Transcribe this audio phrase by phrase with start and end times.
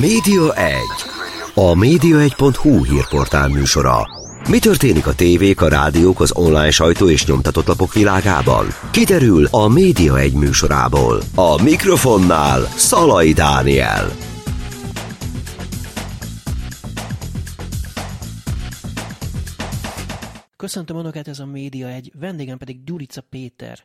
[0.00, 0.78] Média 1.
[1.54, 4.08] A média1.hu hírportál műsora.
[4.48, 8.66] Mi történik a tévék, a rádiók, az online sajtó és nyomtatott lapok világában?
[8.90, 11.22] Kiderül a Média 1 műsorából.
[11.34, 14.10] A mikrofonnál Szalai Dániel.
[20.56, 23.78] Köszöntöm Önöket, ez a Média egy, vendégem pedig Gyurica Péter.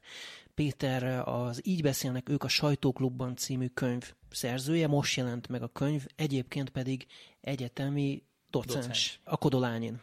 [0.57, 6.05] Péter az Így beszélnek ők a Sajtóklubban című könyv szerzője, most jelent meg a könyv,
[6.15, 7.05] egyébként pedig
[7.41, 9.19] egyetemi docens, docens.
[9.23, 10.01] a Kodolányin.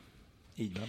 [0.56, 0.88] Így van.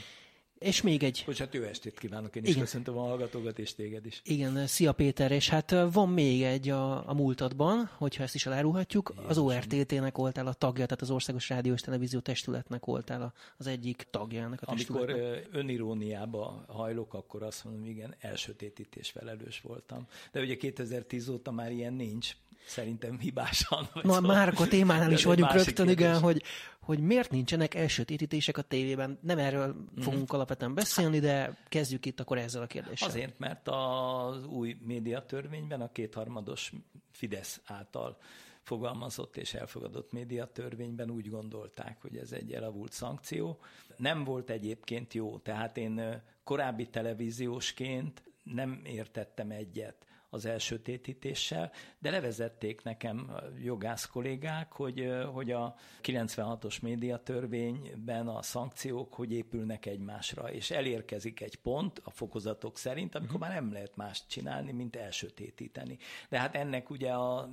[0.66, 1.24] És még egy...
[1.26, 2.62] Bocsánat, jó estét kívánok, én is Igen.
[2.62, 4.22] köszöntöm a hallgatókat és téged is.
[4.24, 9.14] Igen, szia Péter, és hát van még egy a, a múltadban, hogyha ezt is elárulhatjuk,
[9.16, 9.30] Jézusom.
[9.30, 14.08] az ORTT-nek voltál a tagja, tehát az Országos Rádió és Televízió Testületnek voltál az egyik
[14.10, 15.16] tagja ennek a Amikor
[15.52, 20.08] öniróniába hajlok, akkor azt mondom, igen, elsötétítés felelős voltam.
[20.32, 23.88] De ugye 2010 óta már ilyen nincs, szerintem hibásan.
[23.94, 26.44] Na, szóval, már a témánál is vagyunk rögtön, igen, hogy,
[26.80, 29.20] hogy miért nincsenek elsötétítések a tévében.
[29.22, 30.02] Nem erről mm.
[30.02, 33.08] fogunk alapvetően beszélni, de kezdjük itt akkor ezzel a kérdéssel.
[33.08, 36.72] Azért, mert az új médiatörvényben a kétharmados
[37.12, 38.18] Fidesz által
[38.66, 43.60] fogalmazott és elfogadott médiatörvényben úgy gondolták, hogy ez egy elavult szankció.
[43.98, 52.84] Nem volt egyébként jó, tehát én korábbi televíziósként nem értettem egyet az elsötétítéssel, de levezették
[52.84, 53.32] nekem
[53.64, 61.56] jogász kollégák, hogy, hogy a 96-os médiatörvényben a szankciók hogy épülnek egymásra, és elérkezik egy
[61.56, 63.50] pont a fokozatok szerint, amikor uh-huh.
[63.50, 65.98] már nem lehet mást csinálni, mint elsötétíteni.
[66.30, 67.50] De hát ennek ugye a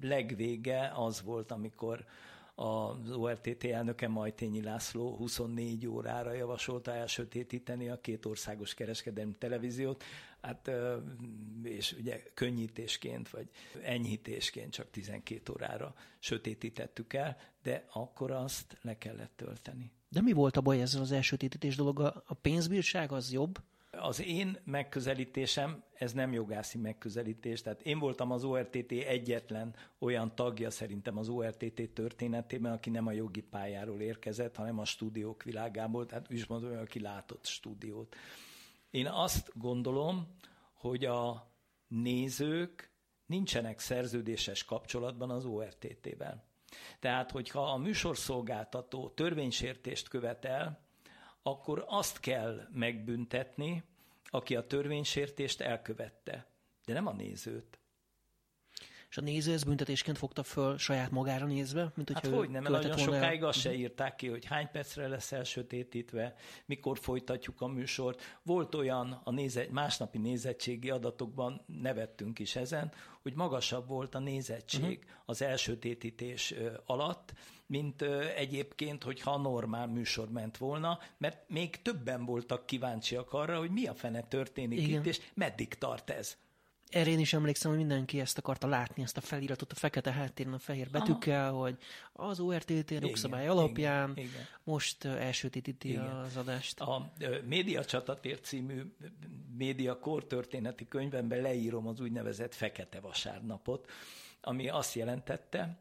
[0.00, 2.04] legvége az volt, amikor
[2.60, 10.04] az ORTT elnöke Majtényi László 24 órára javasolta elsötétíteni a két országos kereskedelmi televíziót,
[10.40, 10.70] hát
[11.62, 13.48] és ugye könnyítésként vagy
[13.82, 19.90] enyhítésként csak 12 órára sötétítettük el, de akkor azt le kellett tölteni.
[20.08, 22.00] De mi volt a baj ezzel az elsötétítés dolog?
[22.26, 23.58] A pénzbírság az jobb?
[23.90, 30.70] Az én megközelítésem, ez nem jogászi megközelítés, tehát én voltam az ORTT egyetlen olyan tagja
[30.70, 36.30] szerintem az ORTT történetében, aki nem a jogi pályáról érkezett, hanem a stúdiók világából, tehát
[36.30, 38.16] is mondom, aki látott stúdiót.
[38.90, 40.34] Én azt gondolom,
[40.72, 41.52] hogy a
[41.88, 42.90] nézők
[43.26, 46.44] nincsenek szerződéses kapcsolatban az ORTT-vel.
[47.00, 50.89] Tehát, hogyha a műsorszolgáltató törvénysértést követel,
[51.42, 53.82] akkor azt kell megbüntetni,
[54.24, 56.46] aki a törvénysértést elkövette,
[56.84, 57.79] de nem a nézőt.
[59.10, 61.92] És a néző ezt büntetésként fogta föl saját magára nézve?
[61.94, 66.34] Mint hát hogy nem, nagyon sokáig azt se írták ki, hogy hány percre lesz elsötétítve,
[66.66, 68.38] mikor folytatjuk a műsort.
[68.42, 74.82] Volt olyan a nézet, másnapi nézettségi adatokban, nevettünk is ezen, hogy magasabb volt a nézettség
[74.82, 75.20] uh-huh.
[75.24, 76.54] az elsötétítés
[76.86, 77.32] alatt,
[77.66, 78.02] mint
[78.36, 83.94] egyébként, hogyha normál műsor ment volna, mert még többen voltak kíváncsiak arra, hogy mi a
[83.94, 85.00] fene történik Igen.
[85.00, 86.36] itt, és meddig tart ez.
[86.90, 90.52] Erre én is emlékszem, hogy mindenki ezt akarta látni, ezt a feliratot a fekete háttéren
[90.52, 91.60] a fehér betűkkel, Aha.
[91.60, 91.76] hogy
[92.12, 94.46] az ORTT jogszabály alapján igen, igen.
[94.64, 96.06] most elsötétíti igen.
[96.06, 96.80] az adást.
[96.80, 97.12] A
[97.44, 98.94] Média Csatatér című
[99.56, 103.90] média kortörténeti könyvemben leírom az úgynevezett fekete vasárnapot,
[104.40, 105.78] ami azt jelentette,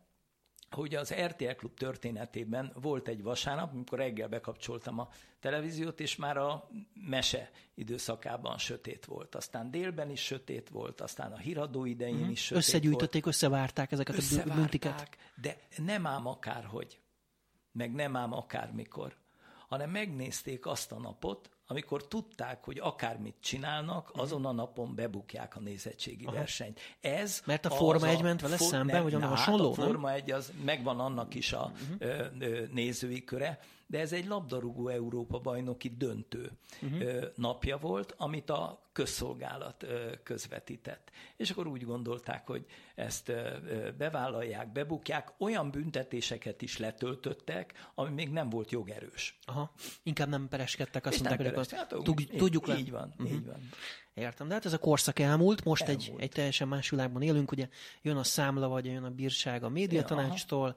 [0.71, 5.09] hogy az RTL Klub történetében volt egy vasárnap, amikor reggel bekapcsoltam a
[5.39, 9.35] televíziót, és már a mese időszakában sötét volt.
[9.35, 12.31] Aztán délben is sötét volt, aztán a híradó idején uh-huh.
[12.31, 13.35] is sötét Összegyűjtötték, volt.
[13.35, 14.15] összevárták ezeket
[14.45, 15.17] a büntiket.
[15.41, 16.99] de nem ám akárhogy,
[17.71, 19.15] meg nem ám akármikor,
[19.67, 24.19] hanem megnézték azt a napot, amikor tudták, hogy akármit csinálnak, mhm.
[24.19, 26.35] azon a napon bebukják a nézettségi Aha.
[26.35, 26.79] versenyt.
[27.01, 29.71] Ez Mert a Forma 1 ment vele for, szemben, vagy a hát hasonló?
[29.71, 31.95] A Forma 1 az megvan annak is a uh-huh.
[31.99, 36.51] ö, ö, nézői köre, de ez egy labdarúgó Európa bajnoki döntő
[36.81, 37.23] uh-huh.
[37.35, 39.85] napja volt, amit a közszolgálat
[40.23, 41.11] közvetített.
[41.37, 43.31] És akkor úgy gondolták, hogy ezt
[43.97, 49.39] bevállalják, bebukják, olyan büntetéseket is letöltöttek, ami még nem volt jogerős.
[49.45, 49.73] Aha,
[50.03, 51.95] inkább nem pereskedtek, azt mondták, hogy hát,
[52.37, 52.77] tudjuk le.
[52.77, 53.31] Így van, uh-huh.
[53.31, 53.69] így van.
[54.13, 56.07] Értem, de hát ez a korszak elmúlt, most elmúlt.
[56.07, 57.69] Egy, egy teljesen más világban élünk, ugye
[58.01, 60.75] jön a számla, vagy jön a bírság a médiatanácstól,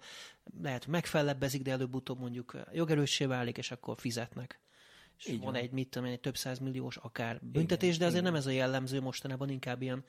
[0.62, 4.60] lehet, megfelebbezik, de előbb-utóbb mondjuk jogerőssé válik, és akkor fizetnek.
[5.18, 8.20] És Így van, van egy, mit tudom egy több milliós akár büntetés, igen, de azért
[8.20, 8.32] igen.
[8.32, 10.04] nem ez a jellemző, mostanában inkább ilyen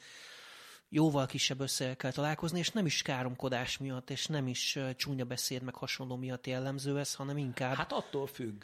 [0.89, 5.75] jóval kisebb összegekkel találkozni, és nem is káromkodás miatt, és nem is csúnya beszéd, meg
[5.75, 7.75] hasonló miatt jellemző ez, hanem inkább...
[7.75, 8.63] Hát attól függ.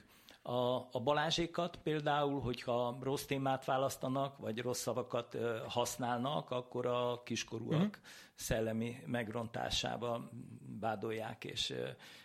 [0.50, 5.38] A, a Balázsékat például, hogyha rossz témát választanak, vagy rossz szavakat
[5.68, 7.94] használnak, akkor a kiskorúak uh-huh.
[8.34, 10.30] szellemi megrontásával
[10.80, 11.74] vádolják, és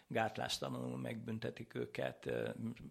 [0.07, 2.31] gátlástalanul megbüntetik őket.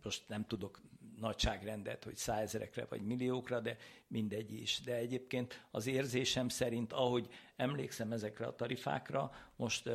[0.03, 0.81] Most nem tudok
[1.19, 3.77] nagyságrendet, hogy százerekre vagy milliókra, de
[4.07, 4.79] mindegy is.
[4.79, 9.89] De egyébként az érzésem szerint, ahogy emlékszem ezekre a tarifákra, most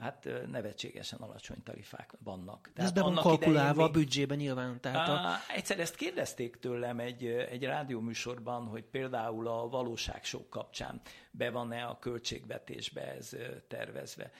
[0.00, 2.70] hát nevetségesen alacsony tarifák vannak.
[2.74, 4.80] Tehát Ez be van kalkulálva a büdzsében nyilván.
[4.80, 5.52] Tehát a...
[5.54, 11.00] Egyszer ezt kérdezték tőlem egy, egy rádióműsorban, hogy például a valóságsok kapcsán
[11.30, 13.36] be van-e a költségvetésbe ez
[13.68, 14.30] tervezve.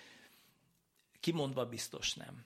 [1.21, 2.45] Kimondva biztos nem.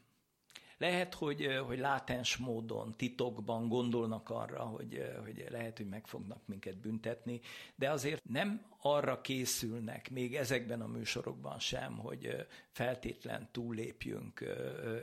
[0.78, 6.76] Lehet, hogy, hogy látens módon, titokban gondolnak arra, hogy, hogy lehet, hogy meg fognak minket
[6.76, 7.40] büntetni,
[7.74, 14.44] de azért nem arra készülnek, még ezekben a műsorokban sem, hogy feltétlen túllépjünk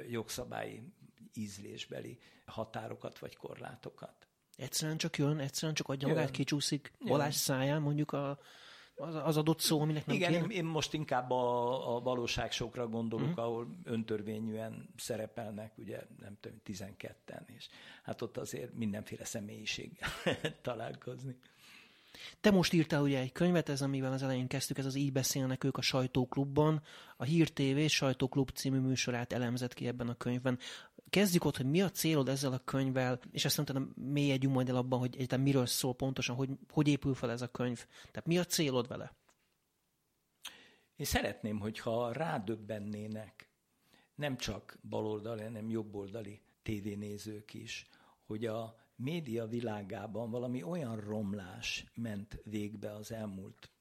[0.10, 0.82] jogszabályi
[1.34, 4.28] ízlésbeli határokat vagy korlátokat.
[4.56, 8.40] Egyszerűen csak jön, egyszerűen csak adja magát, kicsúszik Balázs száján mondjuk a
[8.96, 13.28] az, az adott szó, aminek nem Igen, én, én most inkább a, a valóságsokra gondolok,
[13.28, 13.44] uh-huh.
[13.46, 17.68] ahol öntörvényűen szerepelnek, ugye nem tudom, 12-en, és
[18.04, 20.10] hát ott azért mindenféle személyiséggel
[20.62, 21.36] találkozni.
[22.42, 25.64] Te most írtál ugye egy könyvet, ez amivel az elején kezdtük, ez az Így beszélnek
[25.64, 26.82] ők a sajtóklubban.
[27.18, 30.60] A Hír TV sajtóklub című műsorát elemzett ki ebben a könyvben.
[31.12, 34.76] Kezdjük ott, hogy mi a célod ezzel a könyvvel, és azt mondtam, mélyedjünk majd el
[34.76, 37.86] abban, hogy egyáltalán miről szól pontosan, hogy, hogy épül fel ez a könyv.
[38.00, 39.16] Tehát mi a célod vele?
[40.96, 43.50] Én szeretném, hogyha rádöbbennének
[44.16, 47.88] nem csak baloldali, hanem jobboldali tévénézők is,
[48.26, 53.72] hogy a média világában valami olyan romlás ment végbe az elmúlt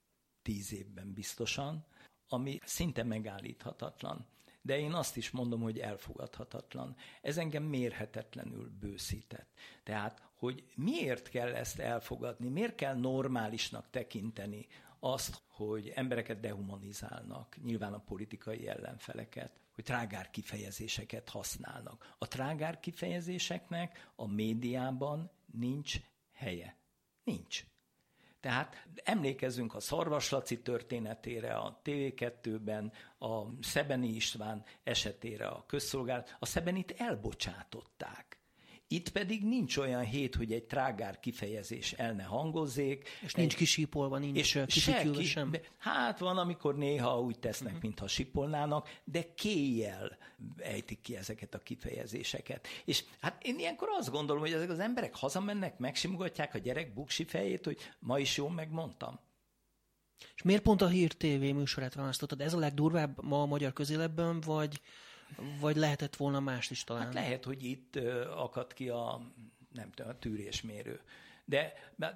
[0.41, 1.85] tíz évben biztosan,
[2.27, 4.27] ami szinte megállíthatatlan
[4.61, 6.95] de én azt is mondom, hogy elfogadhatatlan.
[7.21, 9.49] Ez engem mérhetetlenül bőszített.
[9.83, 14.67] Tehát, hogy miért kell ezt elfogadni, miért kell normálisnak tekinteni
[14.99, 22.15] azt, hogy embereket dehumanizálnak, nyilván a politikai ellenfeleket, hogy trágár kifejezéseket használnak.
[22.17, 25.99] A trágár kifejezéseknek a médiában nincs
[26.31, 26.75] helye.
[27.23, 27.65] Nincs.
[28.41, 36.35] Tehát emlékezzünk a Szarvaslaci történetére a TV2-ben, a Szebeni István esetére a közszolgálat.
[36.39, 38.40] A Szebenit elbocsátották.
[38.91, 43.09] Itt pedig nincs olyan hét, hogy egy trágár kifejezés el ne hangozzék.
[43.21, 45.53] És nincs kisípolva, nincs és kisikülve sem.
[45.77, 47.81] Hát van, amikor néha úgy tesznek, uh-huh.
[47.81, 50.17] mintha sipolnának, de kéjjel
[50.57, 52.67] ejtik ki ezeket a kifejezéseket.
[52.85, 57.23] És hát én ilyenkor azt gondolom, hogy ezek az emberek hazamennek, megsimogatják a gyerek buksi
[57.23, 59.19] fejét, hogy ma is jól megmondtam.
[60.35, 62.41] És miért pont a Hír TV műsorát választottad?
[62.41, 64.81] Ez a legdurvább ma a magyar közéletben, vagy
[65.59, 67.03] vagy lehetett volna mást is talán?
[67.03, 67.95] Hát lehet, hogy itt
[68.35, 69.21] akadt ki a,
[69.73, 71.01] nem tudom, a tűrésmérő.
[71.45, 72.15] De, de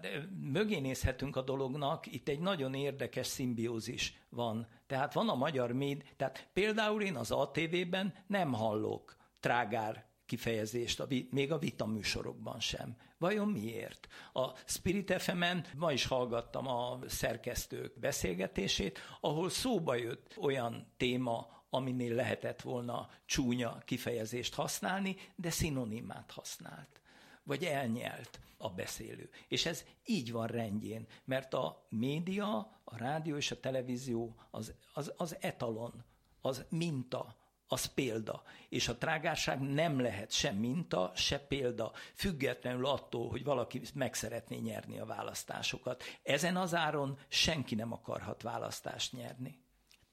[0.52, 4.68] mögé nézhetünk a dolognak, itt egy nagyon érdekes szimbiózis van.
[4.88, 11.08] Tehát van a magyar méd, tehát például én az ATV-ben nem hallok trágár kifejezést, a,
[11.30, 12.96] még a vita műsorokban sem.
[13.18, 14.08] Vajon miért?
[14.34, 15.44] A Spirit fm
[15.78, 23.78] ma is hallgattam a szerkesztők beszélgetését, ahol szóba jött olyan téma, aminél lehetett volna csúnya
[23.86, 27.02] kifejezést használni, de szinonimát használt,
[27.44, 29.30] vagy elnyelt a beszélő.
[29.48, 35.14] És ez így van rendjén, mert a média, a rádió és a televízió az, az,
[35.18, 36.04] az etalon,
[36.42, 37.36] az minta,
[37.68, 38.44] az példa.
[38.70, 44.58] És a trágárság nem lehet se minta, se példa, függetlenül attól, hogy valaki meg szeretné
[44.58, 46.04] nyerni a választásokat.
[46.24, 49.65] Ezen az áron senki nem akarhat választást nyerni.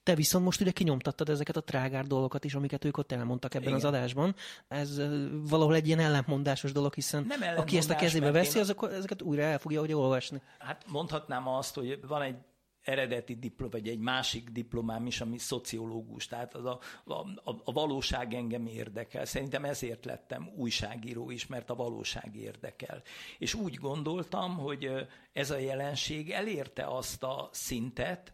[0.03, 3.67] Te viszont most ugye kinyomtattad ezeket a trágár dolgokat is, amiket ők ott elmondtak ebben
[3.67, 3.77] Igen.
[3.77, 4.35] az adásban.
[4.67, 5.01] Ez
[5.49, 9.21] valahol egy ilyen ellentmondásos dolog, hiszen Nem aki ezt a kezébe veszi, az akkor ezeket
[9.21, 10.41] újra el fogja ugye olvasni.
[10.59, 12.35] Hát mondhatnám azt, hogy van egy
[12.83, 18.33] eredeti diplom, vagy egy másik diplomám is, ami szociológus, tehát az a, a, a valóság
[18.33, 19.25] engem érdekel.
[19.25, 23.01] Szerintem ezért lettem újságíró is, mert a valóság érdekel.
[23.37, 28.33] És úgy gondoltam, hogy ez a jelenség elérte azt a szintet,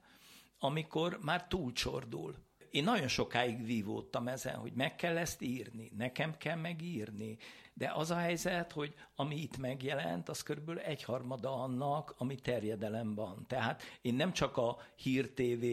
[0.60, 2.36] amikor már túlcsordul.
[2.72, 7.38] Én nagyon sokáig vívódtam ezen, hogy meg kell ezt írni, nekem kell megírni,
[7.74, 13.46] de az a helyzet, hogy ami itt megjelent, az körülbelül egyharmada annak, ami terjedelem van.
[13.48, 15.66] Tehát én nem csak a Hír TV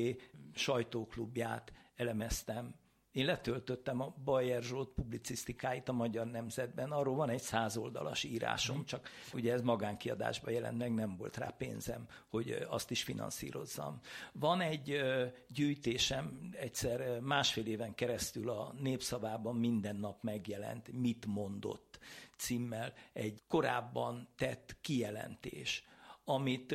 [0.54, 2.74] sajtóklubját elemeztem,
[3.16, 9.08] én letöltöttem a Bayer Zsolt publicisztikáit a Magyar Nemzetben, arról van egy százoldalas írásom, csak
[9.34, 14.00] ugye ez magánkiadásba jelent meg, nem volt rá pénzem, hogy azt is finanszírozzam.
[14.32, 15.00] Van egy
[15.48, 21.98] gyűjtésem, egyszer másfél éven keresztül a Népszavában minden nap megjelent, mit mondott
[22.36, 25.84] címmel egy korábban tett kijelentés
[26.28, 26.74] amit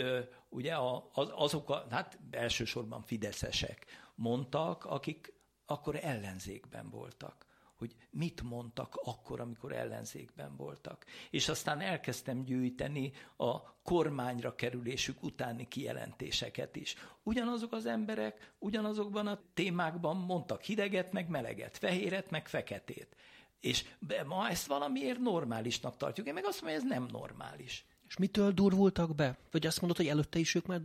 [0.49, 0.75] ugye
[1.13, 5.33] azok, a, hát elsősorban fideszesek mondtak, akik
[5.71, 7.45] akkor ellenzékben voltak
[7.81, 11.05] hogy mit mondtak akkor, amikor ellenzékben voltak.
[11.29, 16.95] És aztán elkezdtem gyűjteni a kormányra kerülésük utáni kijelentéseket is.
[17.23, 23.15] Ugyanazok az emberek ugyanazokban a témákban mondtak hideget, meg meleget, fehéret, meg feketét.
[23.59, 23.85] És
[24.25, 26.27] ma ezt valamiért normálisnak tartjuk.
[26.27, 27.85] Én meg azt mondom, hogy ez nem normális.
[28.07, 29.37] És mitől durvultak be?
[29.51, 30.81] Vagy azt mondod, hogy előtte is ők már...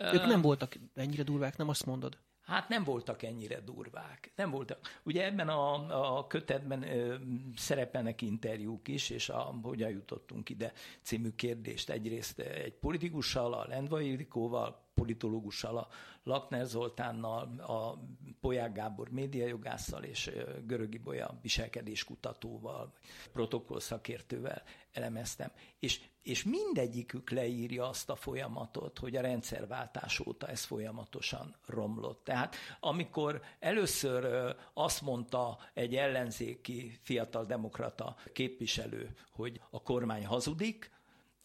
[0.00, 2.18] Ők nem voltak ennyire durvák, nem azt mondod?
[2.48, 4.32] Hát nem voltak ennyire durvák.
[4.36, 4.78] Nem voltak.
[5.02, 7.16] Ugye ebben a, a kötetben ö,
[7.56, 14.10] szerepelnek interjúk is, és a Hogyan jutottunk ide című kérdést egyrészt egy politikussal, a Lendvai
[14.10, 15.88] Ildikóval, politológussal, a
[16.22, 17.98] Lakner Zoltánnal, a
[18.40, 20.30] Poják Gábor médiajogásszal és
[20.66, 22.92] Görögi Bolya viselkedéskutatóval,
[23.32, 24.62] protokollszakértővel
[24.92, 25.50] elemeztem.
[25.78, 32.24] És, és mindegyikük leírja azt a folyamatot, hogy a rendszerváltás óta ez folyamatosan romlott.
[32.24, 40.90] Tehát amikor először azt mondta egy ellenzéki fiatal demokrata képviselő, hogy a kormány hazudik,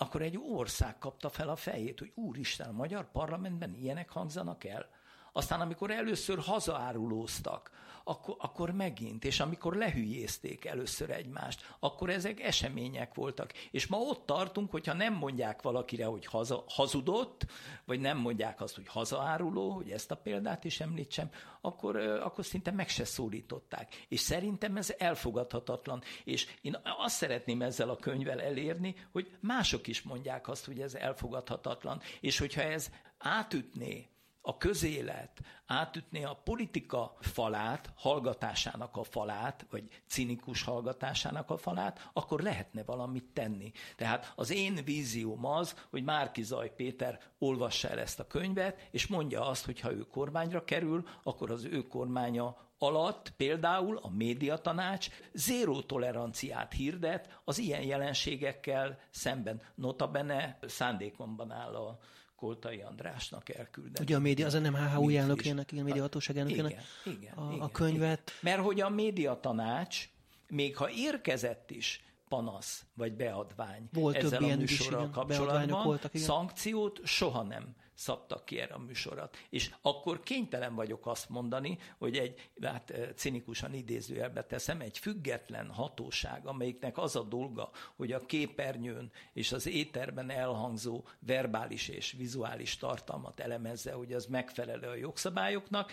[0.04, 4.90] akkor egy ország kapta fel a fejét, hogy úristen, a magyar parlamentben ilyenek hangzanak el.
[5.32, 7.72] Aztán amikor először hazaárulóztak,
[8.04, 13.54] akkor, akkor megint, és amikor lehülyézték először egymást, akkor ezek események voltak.
[13.72, 17.46] És ma ott tartunk, hogyha nem mondják valakire, hogy haza, hazudott,
[17.86, 21.30] vagy nem mondják azt, hogy hazaáruló, hogy ezt a példát is említsem,
[21.62, 24.06] akkor, akkor szinte meg se szólították.
[24.08, 26.02] És szerintem ez elfogadhatatlan.
[26.24, 30.94] És én azt szeretném ezzel a könyvvel elérni, hogy mások is mondják azt, hogy ez
[30.94, 32.02] elfogadhatatlan.
[32.20, 34.13] És hogyha ez átütné
[34.46, 42.42] a közélet átütné a politika falát, hallgatásának a falát, vagy cinikus hallgatásának a falát, akkor
[42.42, 43.72] lehetne valamit tenni.
[43.96, 49.08] Tehát az én vízióm az, hogy Márki Zaj Péter olvassa el ezt a könyvet, és
[49.08, 55.08] mondja azt, hogy ha ő kormányra kerül, akkor az ő kormánya alatt például a médiatanács
[55.34, 59.62] zéró toleranciát hirdet az ilyen jelenségekkel szemben.
[59.76, 62.00] Notabene szándékomban áll a
[62.44, 64.06] Koltai Andrásnak elküldeni.
[64.06, 67.62] Ugye a média, az nem HHU elnökének, igen, a médiahatóság elnökének igen, igen, a, igen,
[67.62, 68.22] a könyvet.
[68.40, 68.56] Igen.
[68.56, 70.10] Mert hogy a médiatanács,
[70.48, 76.28] még ha érkezett is panasz vagy beadvány Volt ezzel a műsorral is, kapcsolatban, voltak, igen.
[76.28, 79.38] szankciót soha nem szabtak ki erre a műsorat.
[79.50, 86.46] És akkor kénytelen vagyok azt mondani, hogy egy, hát cinikusan idézőjelbe teszem, egy független hatóság,
[86.46, 93.40] amelyiknek az a dolga, hogy a képernyőn és az éterben elhangzó verbális és vizuális tartalmat
[93.40, 95.92] elemezze, hogy az megfelelő a jogszabályoknak,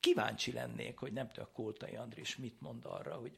[0.00, 3.32] Kíváncsi lennék, hogy nem tudok Koltai Andris mit mond arra, hogy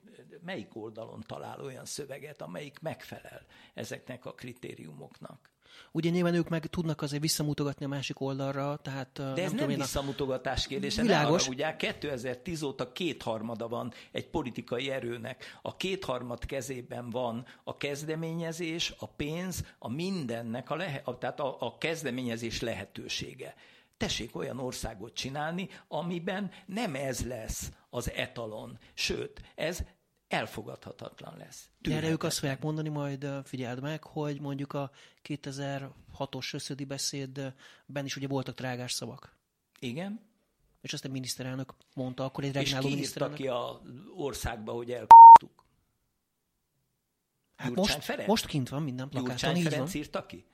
[0.45, 5.51] melyik oldalon talál olyan szöveget, amelyik megfelel ezeknek a kritériumoknak.
[5.93, 9.11] Ugye nyilván ők meg tudnak azért visszamutogatni a másik oldalra, tehát...
[9.35, 11.45] De ez nem, nem visszamutogatás kérdése, Világos.
[11.45, 15.59] ne ugye 2010 óta kétharmada van egy politikai erőnek.
[15.63, 21.79] A kétharmad kezében van a kezdeményezés, a pénz, a mindennek, a lehe, tehát a, a
[21.79, 23.55] kezdeményezés lehetősége
[24.01, 29.85] tessék olyan országot csinálni, amiben nem ez lesz az etalon, sőt, ez
[30.31, 31.71] elfogadhatatlan lesz.
[31.83, 34.91] Erre ők azt fogják mondani, majd figyeld meg, hogy mondjuk a
[35.29, 39.37] 2006-os összödi beszédben is ugye voltak trágás szavak.
[39.79, 40.29] Igen.
[40.81, 43.39] És azt a miniszterelnök mondta, akkor egy regnáló miniszterelnök.
[43.39, 43.83] ki a
[44.17, 45.65] országba, hogy elk***tuk?
[47.57, 48.29] Hát most, Ferenc?
[48.29, 50.03] most kint van minden plakáton, Gyurcsány így Ferenc van.
[50.03, 50.45] írta ki?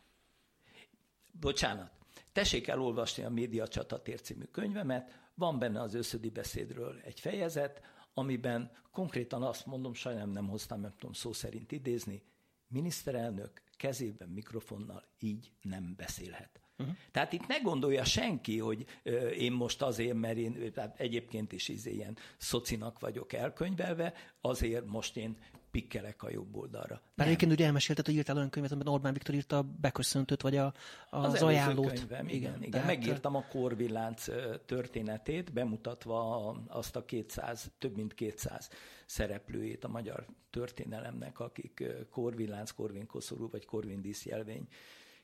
[1.33, 1.90] Bocsánat.
[2.33, 7.80] Tessék elolvasni a Média Csatatér című könyvemet, van benne az összödi beszédről egy fejezet,
[8.18, 12.23] amiben konkrétan azt mondom, sajnálom nem hoztam, nem tudom szó szerint idézni,
[12.68, 16.61] miniszterelnök kezében mikrofonnal így nem beszélhet.
[16.78, 16.96] Uh-huh.
[17.11, 21.68] Tehát itt ne gondolja senki, hogy ö, én most azért, mert én tehát egyébként is
[21.68, 25.37] izé ilyen szocinak vagyok elkönyvelve, azért most én
[25.76, 27.00] pikkelek a jobb oldalra.
[27.14, 30.56] Már egyébként ugye elmesélted, hogy írtál olyan könyvet, amiben Orbán Viktor írta a beköszöntőt, vagy
[30.56, 30.75] a,
[31.11, 31.92] az, az ajánlót.
[31.92, 32.62] Könyvem, igen, igen.
[32.62, 32.85] igen.
[32.85, 34.25] Megírtam a korvillánc
[34.66, 38.68] történetét, bemutatva azt a 200, több mint 200
[39.06, 44.68] szereplőjét a magyar történelemnek, akik korvillánc, korvinkoszorú vagy korvindísz jelvény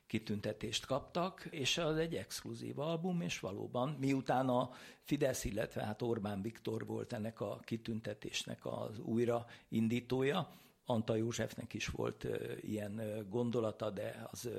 [0.07, 4.69] kitüntetést kaptak, és az egy exkluzív album, és valóban miután a
[4.99, 10.49] Fidesz, illetve hát Orbán Viktor volt ennek a kitüntetésnek az újra indítója,
[10.85, 12.27] Anta Józsefnek is volt
[12.61, 14.49] ilyen gondolata, de az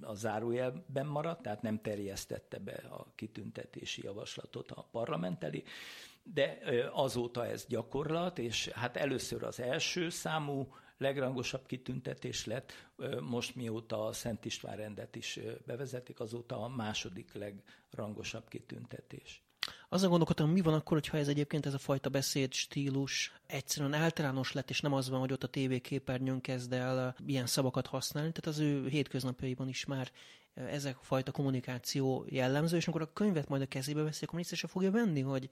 [0.00, 5.62] a zárójelben maradt, tehát nem terjesztette be a kitüntetési javaslatot a parlament elé,
[6.22, 6.58] de
[6.92, 12.72] azóta ez gyakorlat, és hát először az első számú legrangosabb kitüntetés lett,
[13.20, 19.42] most mióta a Szent István rendet is bevezetik, azóta a második legrangosabb kitüntetés.
[19.88, 24.52] Azon gondolkodtam, mi van akkor, hogyha ez egyébként ez a fajta beszéd stílus egyszerűen általános
[24.52, 28.32] lett, és nem az van, hogy ott a TV képernyőn kezd el ilyen szavakat használni,
[28.32, 30.10] tehát az ő hétköznapjaiban is már
[30.54, 34.56] ezek a fajta kommunikáció jellemző, és amikor a könyvet majd a kezébe veszi, akkor észre
[34.56, 35.48] se fogja venni, hogy,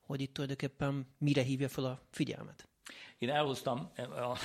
[0.00, 2.68] hogy itt tulajdonképpen mire hívja fel a figyelmet.
[3.18, 4.38] Én elhoztam a,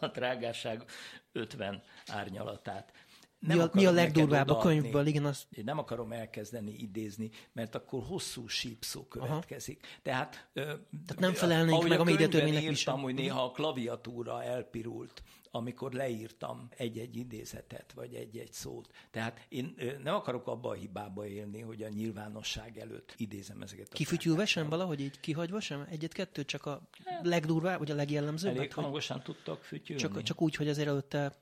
[0.00, 0.84] a trágárság
[1.32, 2.92] 50 árnyalatát.
[3.38, 5.06] Nem mi a, mi a legdurvább a könyvből?
[5.06, 5.46] Igen, az...
[5.50, 9.80] Én nem akarom elkezdeni idézni, mert akkor hosszú sípszó következik.
[9.82, 10.00] Aha.
[10.02, 12.68] Tehát, Tehát nem felelnénk meg a, a médiatörvénynek is.
[12.68, 15.22] írtam, hogy néha a klaviatúra elpirult,
[15.54, 18.88] amikor leírtam egy-egy idézetet, vagy egy-egy szót.
[19.10, 23.94] Tehát én nem akarok abba a hibába élni, hogy a nyilvánosság előtt idézem ezeket a
[23.94, 25.86] Kifütyülve sem valahogy így kihagyva sem?
[25.90, 26.88] Egyet-kettőt csak a
[27.22, 28.56] legdurvább, vagy a legjellemzőbb?
[28.56, 30.02] Elég hangosan tudtak fütyülni.
[30.02, 31.32] Csak, csak úgy, hogy azért előtte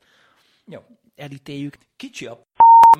[0.64, 0.80] jó.
[1.16, 1.78] elítéljük.
[1.96, 2.46] Kicsi a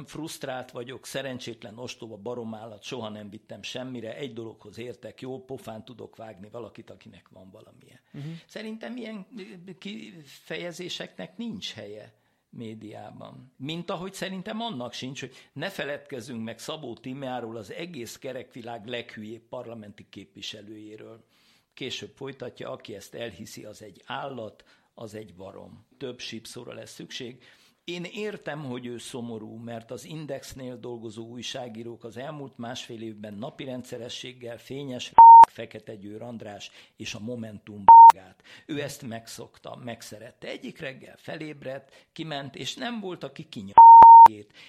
[0.07, 6.17] frusztrált vagyok, szerencsétlen ostoba baromállat, soha nem vittem semmire, egy dologhoz értek, jó, pofán tudok
[6.17, 8.01] vágni valakit, akinek van valamilyen.
[8.13, 8.33] Uh-huh.
[8.47, 9.27] Szerintem ilyen
[9.79, 12.15] kifejezéseknek nincs helye
[12.51, 13.53] médiában.
[13.57, 19.43] Mint ahogy szerintem annak sincs, hogy ne feledkezzünk meg Szabó Timeáról, az egész kerekvilág leghülyébb
[19.49, 21.25] parlamenti képviselőjéről.
[21.75, 25.87] Később folytatja, aki ezt elhiszi, az egy állat, az egy varom.
[25.99, 27.43] Több sípszóra lesz szükség.
[27.91, 33.65] Én értem, hogy ő szomorú, mert az Indexnél dolgozó újságírók az elmúlt másfél évben napi
[33.65, 35.13] rendszerességgel fényes
[35.51, 38.43] Fekete Győr András és a Momentum gát.
[38.67, 40.49] Ő ezt megszokta, megszerette.
[40.49, 43.75] Egyik reggel felébredt, kiment, és nem volt, aki kinyom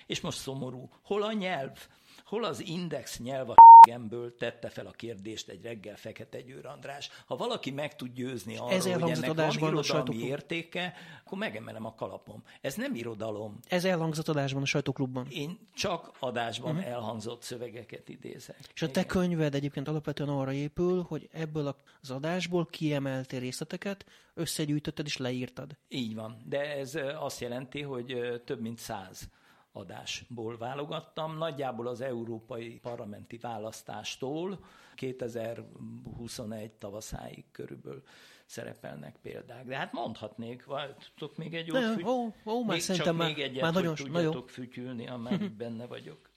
[0.05, 0.89] és most szomorú.
[1.03, 1.87] Hol a nyelv?
[2.31, 3.55] Hol az index nyelv a
[3.87, 7.09] gemből tette fel a kérdést egy reggel Fekete Győr András.
[7.25, 10.93] Ha valaki meg tud győzni arról, Ez hogy ennek van irodalmi értéke,
[11.25, 12.43] akkor megemelem a kalapom.
[12.61, 13.59] Ez nem irodalom.
[13.67, 15.27] Ez elhangzott adásban a sajtóklubban.
[15.29, 16.91] Én csak adásban uh-huh.
[16.91, 18.59] elhangzott szövegeket idézek.
[18.73, 25.05] És a te könyved egyébként alapvetően arra épül, hogy ebből az adásból kiemeltél részleteket, összegyűjtötted
[25.05, 25.77] és leírtad.
[25.87, 29.29] Így van, de ez azt jelenti, hogy több mint száz
[29.71, 34.59] adásból válogattam, nagyjából az európai parlamenti választástól
[34.95, 38.03] 2021 tavaszáig körülbelül
[38.45, 39.65] szerepelnek példák.
[39.65, 42.03] De hát mondhatnék, vagy tudok még egy jót füty...
[42.05, 45.85] ó, ó, már még, csak már, még egyet, már nagyon, hogy tudjatok fütyülni, amelyik benne
[45.85, 46.29] vagyok.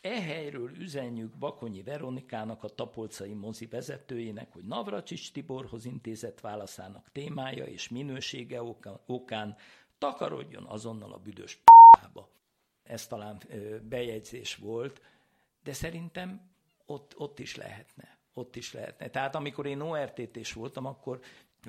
[0.00, 7.64] E helyről üzenjük Bakonyi Veronikának, a Tapolcai mozi vezetőjének, hogy Navracsics Tiborhoz intézett válaszának témája
[7.64, 8.62] és minősége
[9.06, 9.56] okán
[9.98, 12.28] takarodjon azonnal a büdös p***ába
[12.90, 13.42] ez talán
[13.88, 15.00] bejegyzés volt,
[15.62, 16.50] de szerintem
[16.86, 18.18] ott, ott is lehetne.
[18.34, 19.08] Ott is lehetne.
[19.08, 21.20] Tehát amikor én ORTT-s voltam, akkor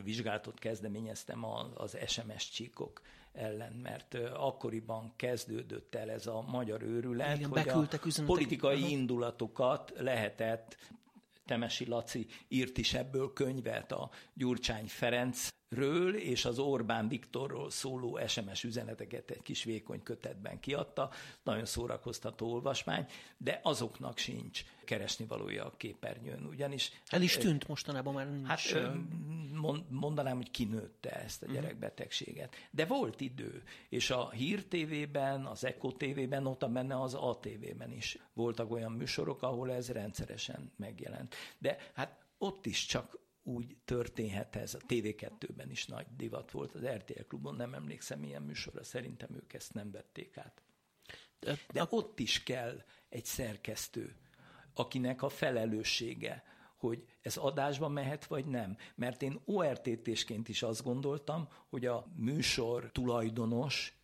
[0.03, 3.01] vizsgálatot kezdeményeztem az SMS csíkok
[3.33, 10.77] ellen, mert akkoriban kezdődött el ez a magyar őrület, Igen, hogy a politikai indulatokat lehetett
[11.45, 18.19] Temesi Laci írt is ebből könyvet a Gyurcsány Ferenc ről és az Orbán Viktorról szóló
[18.27, 21.11] SMS üzeneteket egy kis vékony kötetben kiadta.
[21.43, 23.05] Nagyon szórakoztató olvasmány,
[23.37, 26.45] de azoknak sincs keresni valója a képernyőn.
[26.45, 28.47] Ugyanis, El is tűnt mostanában már nincs.
[28.47, 28.91] Hát
[29.89, 31.53] mondanám, hogy kinőtte ezt a mhm.
[31.53, 32.55] gyerekbetegséget.
[32.71, 38.17] De volt idő, és a Hír TV-ben, az Eko TV-ben, ott benne az ATV-ben is
[38.33, 41.35] voltak olyan műsorok, ahol ez rendszeresen megjelent.
[41.57, 44.73] De hát ott is csak úgy történhet ez.
[44.73, 49.53] A TV2-ben is nagy divat volt, az RTL klubon nem emlékszem ilyen műsorra, szerintem ők
[49.53, 50.61] ezt nem vették át.
[51.73, 54.15] De ott is kell egy szerkesztő,
[54.73, 56.43] akinek a felelőssége,
[56.75, 58.77] hogy ez adásba mehet, vagy nem.
[58.95, 63.95] Mert én ORTT-sként is azt gondoltam, hogy a műsor tulajdonos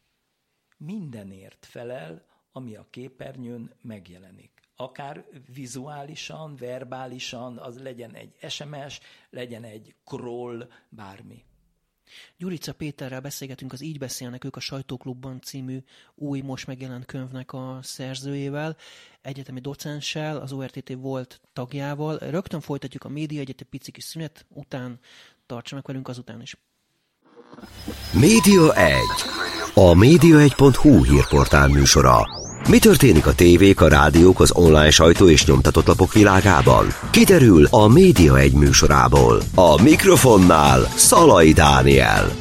[0.78, 9.96] mindenért felel, ami a képernyőn megjelenik akár vizuálisan, verbálisan, az legyen egy SMS, legyen egy
[10.06, 11.44] crawl, bármi.
[12.38, 15.84] Gyurica Péterrel beszélgetünk az Így beszélnek ők a Sajtóklubban című
[16.16, 18.78] új, most megjelent könyvnek a szerzőjével,
[19.22, 22.18] egyetemi docenssel, az ORTT volt tagjával.
[22.18, 25.00] Rögtön folytatjuk a média egyet egy pici kis szünet, után
[25.46, 26.58] tartsanak velünk azután is.
[28.14, 29.00] Média 1.
[29.74, 32.47] A média1.hu hírportál műsora.
[32.70, 36.86] Mi történik a tévék, a rádiók, az online sajtó és nyomtatott lapok világában?
[37.12, 39.42] Kiderül a Média egy műsorából.
[39.56, 42.32] A mikrofonnál Szalai Dániel.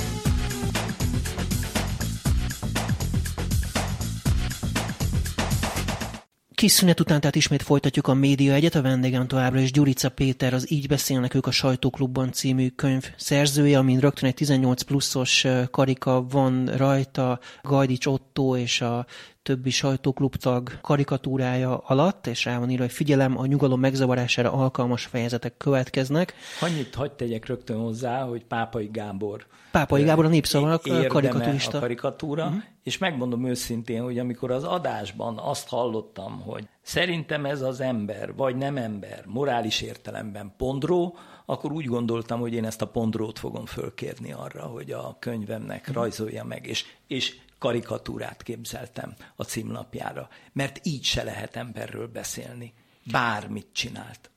[6.55, 10.55] Kis szünet után tehát ismét folytatjuk a Média Egyet, a vendégem továbbra is Gyurica Péter,
[10.55, 16.27] az Így beszélnek ők a Sajtóklubban című könyv szerzője, amin rögtön egy 18 pluszos karika
[16.31, 19.07] van rajta, Gajdics Otto és a
[19.47, 25.57] többi sajtóklubtag karikatúrája alatt, és rá van írva, hogy figyelem, a nyugalom megzavarására alkalmas fejezetek
[25.57, 26.35] következnek.
[26.61, 30.79] Annyit hagyd tegyek rögtön hozzá, hogy Pápai Gábor Pápai Gábor a népszava
[31.09, 31.77] karikaturista.
[31.77, 32.63] a karikatúra, uh-huh.
[32.83, 38.57] és megmondom őszintén, hogy amikor az adásban azt hallottam, hogy szerintem ez az ember, vagy
[38.57, 44.33] nem ember, morális értelemben pondró, akkor úgy gondoltam, hogy én ezt a pondrót fogom fölkérni
[44.33, 45.95] arra, hogy a könyvemnek uh-huh.
[45.95, 52.73] rajzolja meg, és, és karikatúrát képzeltem a címlapjára, mert így se lehet emberről beszélni.
[53.11, 54.31] Bármit csinált.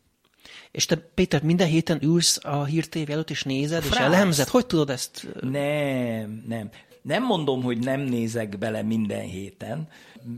[0.72, 4.00] És te, Péter, minden héten ülsz a hírtévé előtt, és nézed, Frász.
[4.00, 4.48] és elemzed?
[4.48, 5.28] Hogy tudod ezt?
[5.42, 6.70] Nem, nem.
[7.02, 9.88] Nem mondom, hogy nem nézek bele minden héten,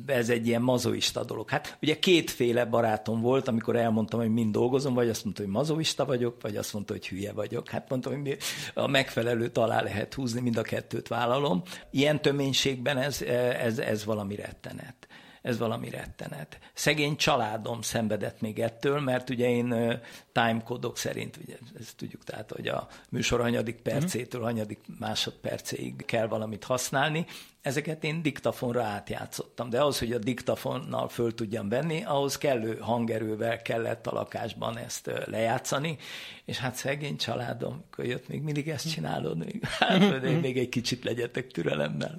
[0.06, 1.50] ez egy ilyen mazoista dolog.
[1.50, 6.06] Hát ugye kétféle barátom volt, amikor elmondtam, hogy mind dolgozom, vagy azt mondta, hogy mazoista
[6.06, 7.70] vagyok, vagy azt mondta, hogy hülye vagyok.
[7.70, 8.38] Hát mondtam, hogy
[8.74, 11.62] a megfelelőt alá lehet húzni, mind a kettőt vállalom.
[11.90, 15.01] Ilyen töménységben ez, ez, ez valami rettenet
[15.42, 16.60] ez valami rettenet.
[16.74, 20.00] Szegény családom szenvedett még ettől, mert ugye én
[20.32, 23.84] timecodok szerint, ugye ezt tudjuk, tehát, hogy a műsor hanyadik mhm.
[23.84, 27.26] percétől hanyadik másodpercéig kell valamit használni,
[27.62, 33.62] ezeket én diktafonra átjátszottam, de ahhoz, hogy a diktafonnal föl tudjam venni, ahhoz kellő hangerővel
[33.62, 35.98] kellett a lakásban ezt lejátszani,
[36.46, 41.04] és hát szegény családom, amikor jött, még mindig ezt csinálod, még, hát még egy kicsit
[41.04, 42.18] legyetek türelemmel.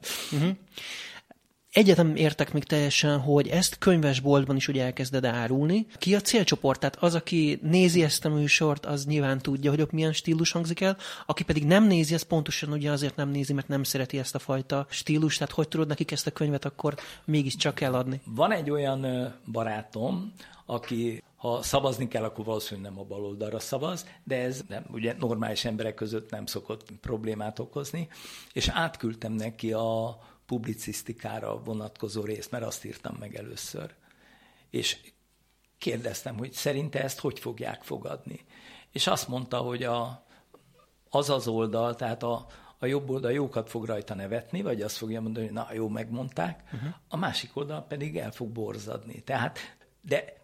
[1.72, 5.87] Egyetem értek még teljesen, hogy ezt könyvesboltban is ugye elkezded árulni.
[5.98, 6.80] Ki a célcsoport?
[6.80, 10.80] Tehát az, aki nézi ezt a műsort, az nyilván tudja, hogy ott milyen stílus hangzik
[10.80, 10.96] el.
[11.26, 14.38] Aki pedig nem nézi, az pontosan ugye azért nem nézi, mert nem szereti ezt a
[14.38, 15.38] fajta stílust.
[15.38, 18.20] Tehát hogy tudod nekik ezt a könyvet akkor mégiscsak eladni?
[18.24, 20.32] Van egy olyan barátom,
[20.66, 25.64] aki ha szavazni kell, akkor valószínűleg nem a baloldalra szavaz, de ez nem, ugye normális
[25.64, 28.08] emberek között nem szokott problémát okozni,
[28.52, 30.18] és átküldtem neki a
[30.52, 33.94] publicisztikára vonatkozó részt, mert azt írtam meg először.
[34.70, 34.98] És
[35.78, 38.40] kérdeztem, hogy szerinte ezt hogy fogják fogadni.
[38.90, 40.26] És azt mondta, hogy a,
[41.10, 42.46] az az oldal, tehát a,
[42.78, 46.62] a jobb oldal jókat fog rajta nevetni, vagy azt fogja mondani, hogy na jó, megmondták,
[46.64, 46.94] uh-huh.
[47.08, 49.22] a másik oldal pedig el fog borzadni.
[49.22, 49.58] Tehát,
[50.00, 50.41] de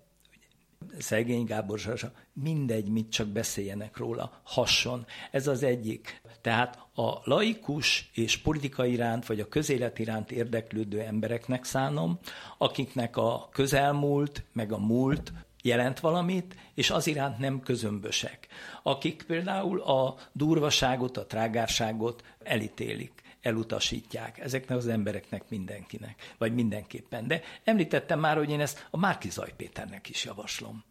[0.99, 5.07] szegény Gábor Zsazsa, mindegy, mit csak beszéljenek róla, hasson.
[5.31, 6.21] Ez az egyik.
[6.41, 12.19] Tehát a laikus és politika iránt, vagy a közélet iránt érdeklődő embereknek szánom,
[12.59, 15.33] akiknek a közelmúlt, meg a múlt
[15.63, 18.47] jelent valamit, és az iránt nem közömbösek.
[18.83, 27.27] Akik például a durvaságot, a trágárságot elítélik elutasítják ezeknek az embereknek mindenkinek, vagy mindenképpen.
[27.27, 30.85] De említettem már, hogy én ezt a Márki Péternek is javaslom.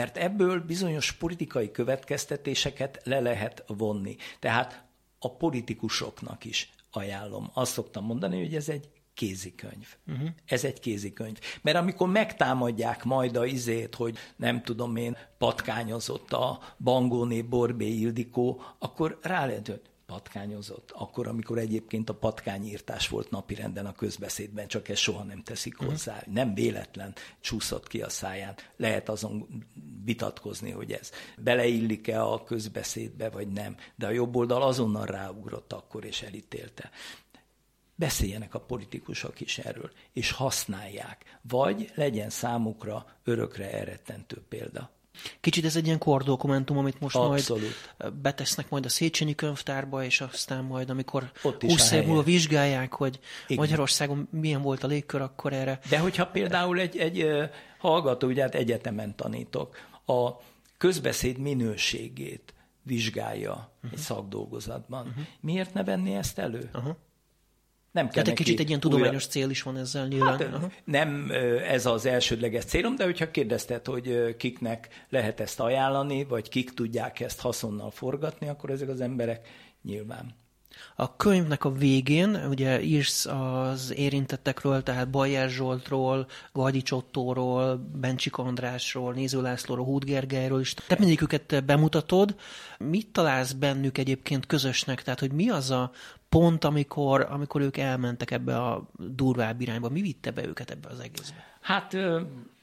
[0.00, 4.16] Mert ebből bizonyos politikai következtetéseket le lehet vonni.
[4.38, 4.84] Tehát
[5.18, 7.50] a politikusoknak is ajánlom.
[7.54, 9.96] Azt szoktam mondani, hogy ez egy kézikönyv.
[10.06, 10.28] Uh-huh.
[10.46, 11.38] Ez egy kézikönyv.
[11.62, 18.62] Mert amikor megtámadják majd a izét, hogy nem tudom én, patkányozott a Bangóné Borbé Ildikó,
[18.78, 24.88] akkor rá lehet, hogy patkányozott, akkor, amikor egyébként a patkányírtás volt napirenden a közbeszédben, csak
[24.88, 25.88] ez soha nem teszik mhm.
[25.88, 26.16] hozzá.
[26.16, 26.34] Uh-huh.
[26.34, 28.54] Nem véletlen csúszott ki a száján.
[28.76, 29.64] Lehet azon
[30.04, 33.76] vitatkozni, hogy ez beleillik-e a közbeszédbe, vagy nem.
[33.96, 36.90] De a jobb oldal azonnal ráugrott akkor, és elítélte
[37.94, 44.90] beszéljenek a politikusok is erről, és használják, vagy legyen számukra örökre elrettentő példa.
[45.40, 47.62] Kicsit ez egy ilyen kordokumentum, amit most Abszolút.
[47.98, 52.92] majd betesznek majd a Széchenyi könyvtárba, és aztán majd, amikor Ott 20 év múlva vizsgálják,
[52.92, 53.62] hogy Igen.
[53.64, 55.78] Magyarországon milyen volt a légkör, akkor erre...
[55.88, 57.26] De hogyha például egy, egy
[57.78, 60.30] hallgató, ugye hát egyetemen tanítok, a
[60.78, 63.92] közbeszéd minőségét vizsgálja uh-huh.
[63.92, 65.24] egy szakdolgozatban, uh-huh.
[65.40, 66.70] miért ne venni ezt elő?
[66.74, 66.96] Uh-huh.
[67.90, 69.26] Nem kell Tehát egy kicsit egy ilyen tudományos újra...
[69.26, 70.38] cél is van ezzel nyilván.
[70.38, 70.82] Hát.
[70.84, 71.30] Nem
[71.68, 77.20] ez az elsődleges célom, de hogyha kérdezted, hogy kiknek lehet ezt ajánlani, vagy kik tudják
[77.20, 79.48] ezt haszonnal forgatni, akkor ezek az emberek
[79.82, 80.38] nyilván.
[80.96, 89.12] A könyvnek a végén ugye írsz az érintettekről, tehát Bajer Zsoltról, Gagyi Csottóról, Bencsik Andrásról,
[89.12, 90.74] Néző Lászlóról, Húd Gergelyről is.
[90.74, 92.34] Te mindegyiküket bemutatod.
[92.78, 95.02] Mit találsz bennük egyébként közösnek?
[95.02, 95.90] Tehát, hogy mi az a
[96.30, 99.88] pont, amikor, amikor ők elmentek ebbe a durvább irányba?
[99.88, 101.44] Mi vitte be őket ebbe az egészbe?
[101.60, 101.92] Hát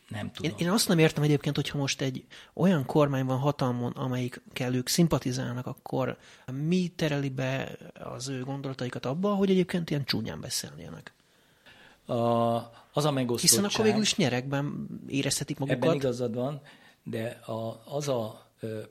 [0.10, 0.52] nem tudom.
[0.52, 4.88] Én, én azt nem értem egyébként, hogyha most egy olyan kormány van hatalmon, amelyikkel ők
[4.88, 6.18] szimpatizálnak, akkor
[6.68, 11.14] mi tereli be az ő gondolataikat abba, hogy egyébként ilyen csúnyán beszélnének?
[12.06, 12.14] A,
[12.94, 13.50] az a megosztottság...
[13.50, 15.84] Hiszen akkor végül is nyerekben érezhetik magukat.
[15.84, 16.62] Ebben igazad van,
[17.04, 18.46] de a, az a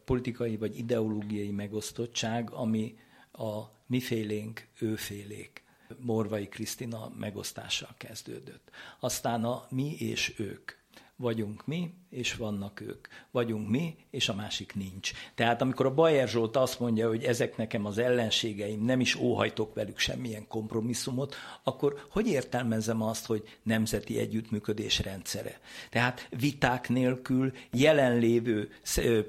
[0.04, 2.96] politikai vagy ideológiai megosztottság, ami
[3.32, 5.64] a mifélénk, őfélék
[5.98, 8.70] Morvai Krisztina megosztással kezdődött.
[9.00, 10.72] Aztán a mi és ők
[11.16, 13.06] vagyunk mi, és vannak ők.
[13.30, 15.10] Vagyunk mi, és a másik nincs.
[15.34, 19.74] Tehát amikor a Bajer Zsolt azt mondja, hogy ezek nekem az ellenségeim, nem is óhajtok
[19.74, 25.60] velük semmilyen kompromisszumot, akkor hogy értelmezem azt, hogy nemzeti együttműködés rendszere?
[25.90, 28.70] Tehát viták nélkül jelenlévő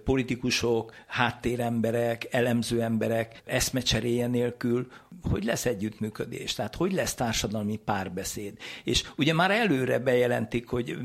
[0.04, 4.88] politikusok, háttéremberek, elemző emberek eszmecseréje nélkül
[5.30, 8.58] hogy lesz együttműködés, tehát hogy lesz társadalmi párbeszéd.
[8.84, 10.97] És ugye már előre bejelentik, hogy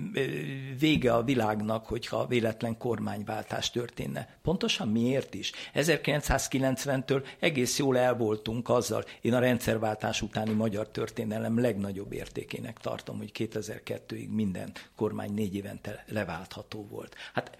[0.78, 4.28] vége a világnak, hogyha véletlen kormányváltás történne.
[4.42, 5.52] Pontosan miért is?
[5.74, 13.18] 1990-től egész jól el voltunk azzal, én a rendszerváltás utáni magyar történelem legnagyobb értékének tartom,
[13.18, 17.14] hogy 2002-ig minden kormány négy évente leváltható volt.
[17.34, 17.56] Hát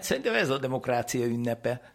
[0.00, 1.94] szerintem ez a demokrácia ünnepe,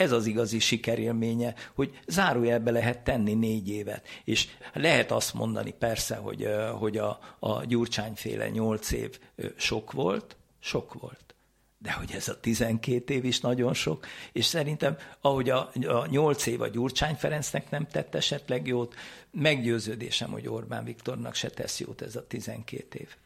[0.00, 4.06] ez az igazi sikerélménye, hogy zárójelbe lehet tenni négy évet.
[4.24, 6.48] És lehet azt mondani persze, hogy,
[6.78, 9.18] hogy a, a gyurcsányféle nyolc év
[9.56, 11.34] sok volt, sok volt.
[11.78, 16.46] De hogy ez a 12 év is nagyon sok, és szerintem, ahogy a, a 8
[16.46, 18.94] év a Gyurcsány Ferencnek nem tett esetleg jót,
[19.30, 23.16] meggyőződésem, hogy Orbán Viktornak se tesz jót ez a 12 év.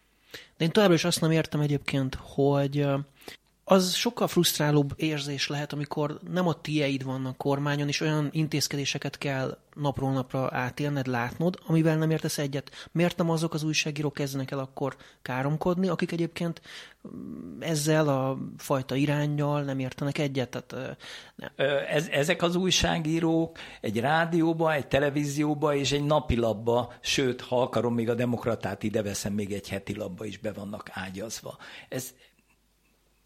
[0.57, 2.87] De én továbbra is azt nem értem egyébként, hogy
[3.65, 9.59] az sokkal frusztrálóbb érzés lehet, amikor nem a tieid vannak kormányon, és olyan intézkedéseket kell
[9.75, 12.89] napról napra átélned, látnod, amivel nem értesz egyet.
[12.93, 16.61] Miért nem azok az újságírók kezdenek el akkor káromkodni, akik egyébként
[17.09, 20.49] mm, ezzel a fajta irányjal nem értenek egyet?
[20.49, 20.97] Tehát,
[21.35, 21.51] nem.
[21.89, 28.11] Ez, ezek az újságírók egy rádióba, egy televízióba és egy napilapba, sőt, ha akarom, még
[28.11, 31.57] a demokratát ide veszem, még egy heti labba is be vannak ágyazva.
[31.89, 32.15] Ez,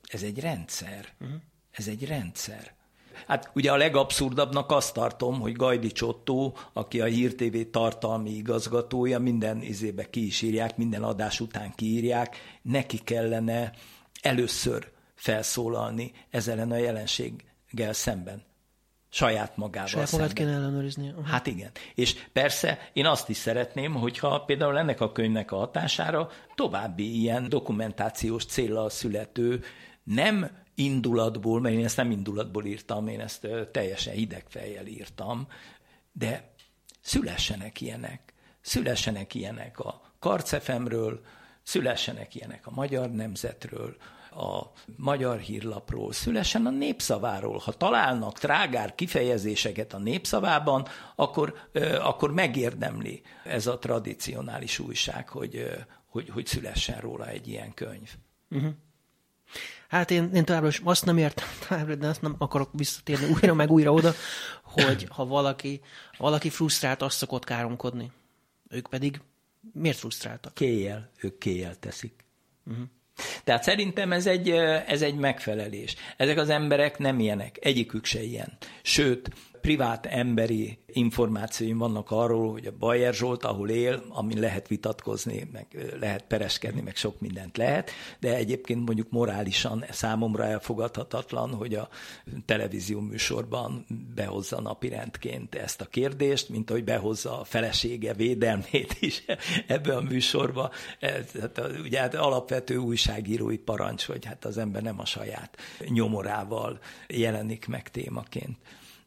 [0.09, 1.09] ez egy rendszer.
[1.21, 1.37] Uh-huh.
[1.71, 2.77] Ez egy rendszer.
[3.27, 9.19] Hát ugye a legabszurdabbnak azt tartom, hogy Gajdi Csottó, aki a Hír TV tartalmi igazgatója,
[9.19, 13.73] minden izébe ki is írják, minden adás után kiírják, neki kellene
[14.23, 18.47] először felszólalni ezzel a jelenséggel szemben.
[19.11, 21.09] Saját magával Saját magát kéne ellenőrizni.
[21.09, 21.27] Uh-huh.
[21.27, 21.71] Hát igen.
[21.95, 27.49] És persze én azt is szeretném, hogyha például ennek a könyvnek a hatására további ilyen
[27.49, 29.65] dokumentációs célral születő
[30.09, 35.49] nem indulatból, mert én ezt nem indulatból írtam, én ezt teljesen hidegfejjel írtam,
[36.13, 36.55] de
[37.01, 38.33] szülessenek ilyenek.
[38.61, 41.21] Szülessenek ilyenek a Karcefemről,
[41.63, 43.97] szülessenek ilyenek a Magyar Nemzetről,
[44.31, 44.63] a
[44.97, 47.59] Magyar Hírlapról, szülessen a népszaváról.
[47.59, 51.55] Ha találnak trágár kifejezéseket a népszavában, akkor,
[52.01, 55.71] akkor megérdemli ez a tradicionális újság, hogy,
[56.07, 58.15] hogy, hogy szülessen róla egy ilyen könyv.
[58.51, 58.73] Uh-huh.
[59.89, 63.55] Hát én, én továbbra is azt nem értem, továbbra, de azt nem akarok visszatérni újra
[63.55, 64.13] meg újra oda,
[64.63, 65.81] hogy ha valaki,
[66.19, 68.13] valaki frusztrált, azt szokott káromkodni.
[68.69, 69.21] Ők pedig
[69.73, 70.55] miért frusztráltak?
[70.55, 72.25] Kéjjel, ők kéjjel teszik.
[72.67, 72.85] Uh-huh.
[73.45, 74.51] Tehát szerintem ez egy,
[74.87, 75.97] ez egy megfelelés.
[76.17, 78.57] Ezek az emberek nem ilyenek, egyikük se ilyen.
[78.83, 85.49] Sőt, privát emberi információim vannak arról, hogy a Bajer Zsolt, ahol él, amin lehet vitatkozni,
[85.53, 85.67] meg
[86.01, 87.91] lehet pereskedni, meg sok mindent lehet,
[88.21, 91.89] de egyébként mondjuk morálisan számomra elfogadhatatlan, hogy a
[92.45, 99.25] televízió műsorban behozza napirendként ezt a kérdést, mint hogy behozza a felesége védelmét is
[99.67, 100.71] ebbe a műsorba.
[100.99, 105.57] Ez, hát, ugye hát alapvető újságírói parancs, hogy hát az ember nem a saját
[105.89, 108.57] nyomorával jelenik meg témaként.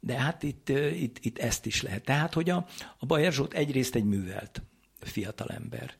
[0.03, 2.03] De hát itt, itt, itt ezt is lehet.
[2.03, 4.61] Tehát, hogy a, a Bajer Zsolt egyrészt egy művelt
[4.99, 5.95] fiatalember.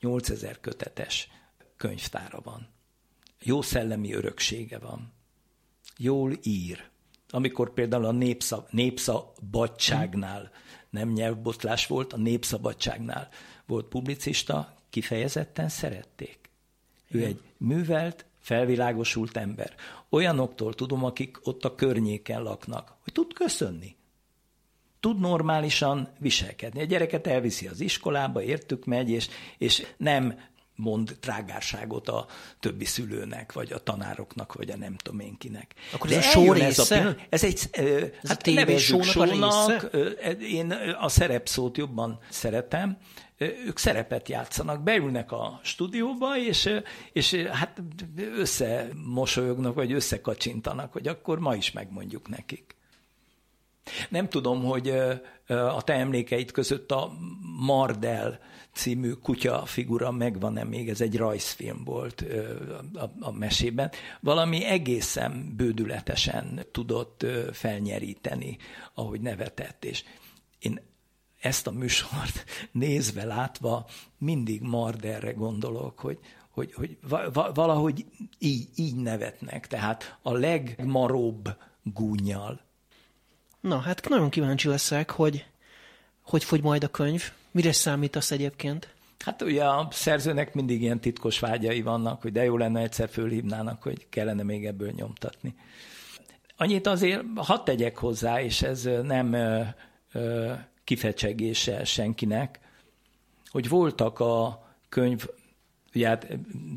[0.00, 1.28] 8000 kötetes
[1.76, 2.68] könyvtára van.
[3.42, 5.12] Jó szellemi öröksége van.
[5.96, 6.90] Jól ír.
[7.30, 10.50] Amikor például a népsza, népszabadságnál,
[10.90, 13.28] nem nyelvbotlás volt, a népszabadságnál
[13.66, 16.50] volt publicista, kifejezetten szerették.
[17.08, 19.74] Ő egy művelt, felvilágosult ember.
[20.10, 23.96] Olyanoktól tudom, akik ott a környéken laknak, hogy tud köszönni.
[25.00, 26.80] Tud normálisan viselkedni.
[26.80, 29.28] A gyereket elviszi az iskolába, értük megy, és,
[29.58, 30.38] és nem
[30.74, 32.26] mond trágárságot a
[32.60, 35.74] többi szülőnek, vagy a tanároknak, vagy a nem tudom én kinek.
[35.92, 36.66] Akkor De ez a só része?
[36.68, 39.90] Ez, a pillanat, ez egy, ez hát a nevezzük sónak,
[40.40, 42.98] én a szerepszót jobban szeretem,
[43.66, 46.70] ők szerepet játszanak, beülnek a stúdióba, és,
[47.12, 47.82] és hát
[48.16, 52.76] összemosolyognak, vagy összekacsintanak, hogy akkor ma is megmondjuk nekik.
[54.08, 54.88] Nem tudom, hogy
[55.48, 57.12] a te emlékeit között a
[57.58, 58.40] Mardel
[58.72, 62.24] című kutya figura megvan-e még, ez egy rajzfilm volt
[62.94, 63.90] a, a mesében.
[64.20, 68.56] Valami egészen bődületesen tudott felnyeríteni,
[68.94, 70.04] ahogy nevetett, és
[70.58, 70.80] én
[71.42, 73.86] ezt a műsort nézve, látva
[74.18, 76.18] mindig Marderre gondolok, hogy,
[76.50, 76.98] hogy, hogy
[77.54, 78.04] valahogy
[78.38, 82.60] így, így nevetnek, tehát a legmaróbb gúnyjal.
[83.60, 85.46] Na, hát nagyon kíváncsi leszek, hogy
[86.22, 88.94] hogy fogy majd a könyv, mire számítasz egyébként?
[89.24, 93.82] Hát ugye a szerzőnek mindig ilyen titkos vágyai vannak, hogy de jó lenne egyszer fölhívnának,
[93.82, 95.54] hogy kellene még ebből nyomtatni.
[96.56, 99.62] Annyit azért hadd tegyek hozzá, és ez nem ö,
[100.12, 100.52] ö,
[100.84, 102.60] kifecsegése senkinek,
[103.50, 105.26] hogy voltak a könyv,
[105.94, 106.26] ugye hát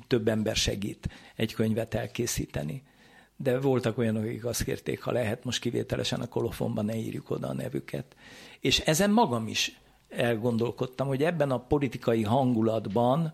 [0.08, 2.84] több ember segít egy könyvet elkészíteni,
[3.38, 7.48] de voltak olyanok, akik azt kérték, ha lehet, most kivételesen a kolofonban ne írjuk oda
[7.48, 8.16] a nevüket.
[8.60, 13.34] És ezen magam is elgondolkodtam, hogy ebben a politikai hangulatban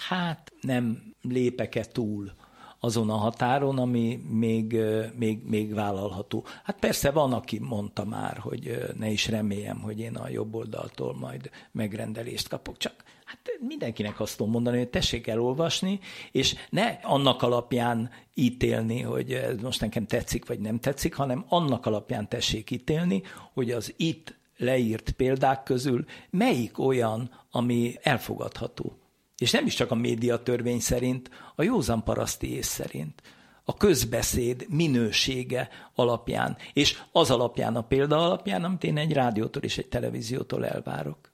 [0.00, 2.32] hát nem lépek-e túl
[2.80, 4.76] azon a határon, ami még,
[5.16, 6.44] még, még vállalható.
[6.64, 11.14] Hát persze van, aki mondta már, hogy ne is reméljem, hogy én a jobb oldaltól
[11.14, 16.00] majd megrendelést kapok, csak hát mindenkinek azt tudom mondani, hogy tessék elolvasni,
[16.32, 21.86] és ne annak alapján ítélni, hogy ez most nekem tetszik, vagy nem tetszik, hanem annak
[21.86, 28.98] alapján tessék ítélni, hogy az itt leírt példák közül melyik olyan, ami elfogadható.
[29.38, 33.22] És nem is csak a médiatörvény szerint, a józan paraszti ész szerint.
[33.64, 39.78] A közbeszéd minősége alapján, és az alapján, a példa alapján, amit én egy rádiótól és
[39.78, 41.28] egy televíziótól elvárok.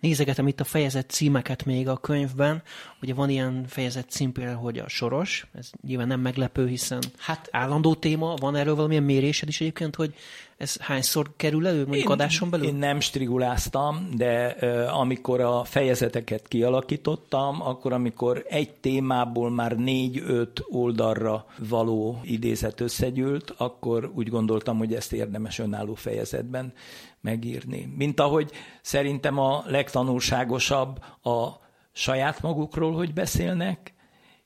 [0.00, 2.62] Nézegetem itt a fejezet címeket még a könyvben.
[3.02, 7.48] Ugye van ilyen fejezet cím például, hogy a soros, ez nyilván nem meglepő, hiszen hát
[7.50, 10.14] állandó téma, van erről valamilyen mérésed is egyébként, hogy
[10.60, 12.66] ez hányszor kerül elő, mondjuk én, adáson belül?
[12.66, 20.64] Én nem striguláztam, de uh, amikor a fejezeteket kialakítottam, akkor amikor egy témából már négy-öt
[20.68, 26.72] oldalra való idézet összegyűlt, akkor úgy gondoltam, hogy ezt érdemes önálló fejezetben
[27.20, 27.92] megírni.
[27.96, 28.50] Mint ahogy
[28.82, 31.48] szerintem a legtanulságosabb a
[31.92, 33.94] saját magukról, hogy beszélnek,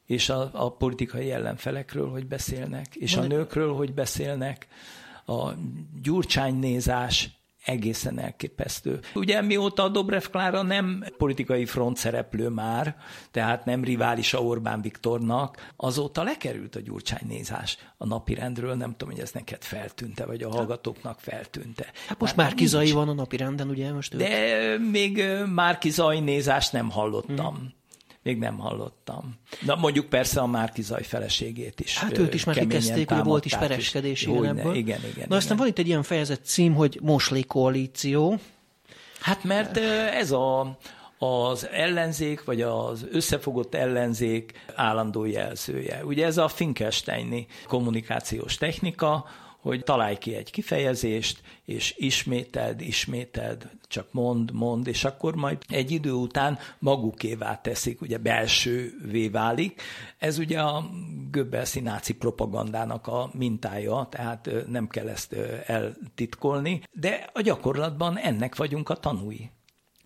[0.07, 4.67] és a, a politikai ellenfelekről, hogy beszélnek, és a nőkről, hogy beszélnek,
[5.27, 5.51] a
[6.03, 7.31] gyurcsánynézás
[7.65, 9.01] egészen elképesztő.
[9.15, 12.97] Ugye mióta a Dobrev Klára nem politikai front szereplő már,
[13.31, 19.31] tehát nem riválisa Orbán Viktornak, azóta lekerült a gyurcsánynézás a napirendről, nem tudom, hogy ez
[19.33, 21.87] neked feltűnte, vagy a hallgatóknak feltűnte.
[22.09, 23.93] Hát most már Kizai van a napirenden, ugye?
[23.93, 24.91] Most De ők...
[24.91, 27.55] még Márkizai nézást nem hallottam.
[27.55, 27.83] Hmm
[28.25, 29.35] még nem hallottam.
[29.61, 31.99] Na mondjuk persze a Márki Zaj feleségét is.
[31.99, 34.75] Hát őt is már kikezdték, hogy volt is pereskedés igen ebből.
[34.75, 35.27] Igen, igen.
[35.29, 35.57] Na aztán igen.
[35.57, 38.39] van itt egy ilyen fejezet cím, hogy Mosli koalíció.
[39.21, 39.77] Hát mert
[40.15, 40.79] ez a,
[41.19, 46.05] az ellenzék, vagy az összefogott ellenzék állandó jelzője.
[46.05, 49.27] Ugye ez a Finkelsteini kommunikációs technika,
[49.65, 55.91] hogy találj ki egy kifejezést, és ismételd, ismételd, csak mond, mond, és akkor majd egy
[55.91, 59.83] idő után magukévá teszik, ugye belsővé válik.
[60.19, 60.91] Ez ugye a
[61.31, 65.33] Göbbelszi náci propagandának a mintája, tehát nem kell ezt
[65.67, 69.51] eltitkolni, de a gyakorlatban ennek vagyunk a tanúi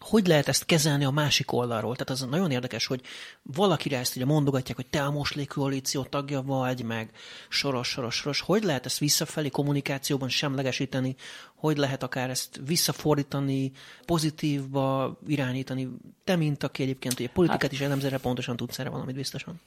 [0.00, 1.96] hogy lehet ezt kezelni a másik oldalról?
[1.96, 3.00] Tehát az nagyon érdekes, hogy
[3.42, 7.10] valakire ezt ugye mondogatják, hogy te a Moslék koalíció tagja vagy, meg
[7.48, 8.40] soros, soros, soros.
[8.40, 11.16] Hogy lehet ezt visszafelé kommunikációban semlegesíteni?
[11.54, 13.72] Hogy lehet akár ezt visszafordítani,
[14.06, 15.88] pozitívba irányítani?
[16.24, 19.60] Te, mint aki egyébként ugye politikát hát, is elemzőre pontosan tudsz erre valamit biztosan.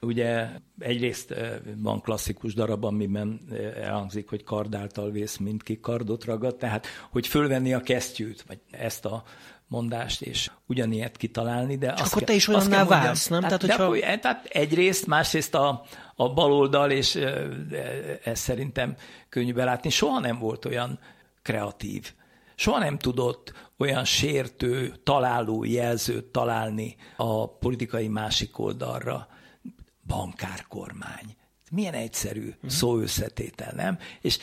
[0.00, 1.34] Ugye egyrészt
[1.76, 3.40] van klasszikus darab, amiben
[3.76, 9.22] elhangzik, hogy kardáltal vész, mindki kardot ragad, tehát hogy fölvenni a kesztyűt, vagy ezt a
[9.66, 13.40] mondást, és ugyanilyet kitalálni, de Csak akkor te is olyanná válsz, nem?
[13.40, 13.92] Tehát, tehát, hogyha...
[13.92, 15.82] akkor, tehát egyrészt, másrészt a,
[16.14, 17.14] a baloldal, és
[18.24, 18.96] ez szerintem
[19.28, 20.98] könnyű belátni, soha nem volt olyan
[21.42, 22.12] kreatív.
[22.54, 29.28] Soha nem tudott olyan sértő, találó jelzőt találni a politikai másik oldalra
[30.10, 31.36] bankárkormány.
[31.72, 32.70] Milyen egyszerű uh-huh.
[32.70, 33.98] szó összetétel, nem?
[34.20, 34.38] És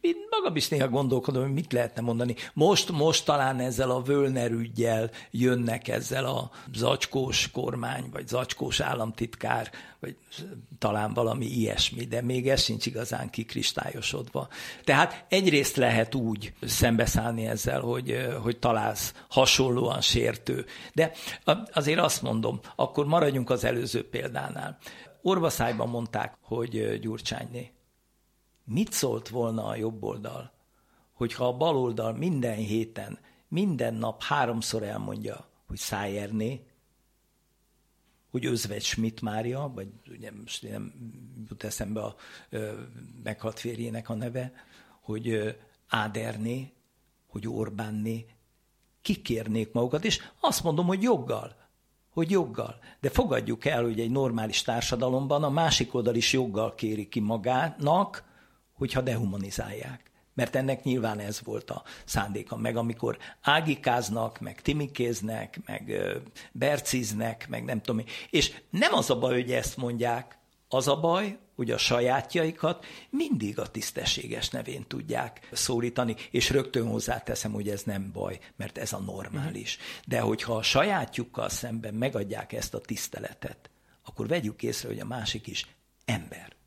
[0.00, 2.34] én magam is néha gondolkodom, hogy mit lehetne mondani.
[2.52, 9.70] Most, most talán ezzel a Völner ügyjel jönnek ezzel a zacskós kormány, vagy zacskós államtitkár,
[10.00, 10.16] vagy
[10.78, 14.48] talán valami ilyesmi, de még ez sincs igazán kikristályosodva.
[14.84, 20.66] Tehát egyrészt lehet úgy szembeszállni ezzel, hogy, hogy találsz hasonlóan sértő.
[20.94, 21.12] De
[21.72, 24.78] azért azt mondom, akkor maradjunk az előző példánál
[25.22, 27.72] orvaszájban mondták, hogy Gyurcsányné.
[28.64, 30.52] Mit szólt volna a jobb oldal,
[31.12, 33.18] hogyha a bal oldal minden héten,
[33.48, 36.66] minden nap háromszor elmondja, hogy Szájerné,
[38.30, 40.92] hogy Özvegy Schmidt Mária, vagy ugye most nem
[41.48, 42.14] jut eszembe a
[42.48, 42.80] ö,
[43.22, 44.52] meghalt férjének a neve,
[45.00, 45.50] hogy ö,
[45.88, 46.72] Áderné,
[47.26, 48.26] hogy Orbánné
[49.02, 51.56] kikérnék magukat, és azt mondom, hogy joggal,
[52.12, 52.78] hogy joggal.
[53.00, 58.24] De fogadjuk el, hogy egy normális társadalomban a másik oldal is joggal kéri ki magának,
[58.72, 60.10] hogyha dehumanizálják.
[60.34, 62.56] Mert ennek nyilván ez volt a szándéka.
[62.56, 65.96] Meg amikor ágikáznak, meg timikéznek, meg
[66.52, 70.38] berciznek, meg nem tudom És nem az a baj, hogy ezt mondják,
[70.68, 77.52] az a baj, hogy a sajátjaikat mindig a tisztességes nevén tudják szólítani, és rögtön hozzáteszem,
[77.52, 79.78] hogy ez nem baj, mert ez a normális.
[80.06, 83.70] De hogyha a sajátjukkal szemben megadják ezt a tiszteletet,
[84.04, 85.66] akkor vegyük észre, hogy a másik is
[86.04, 86.59] ember.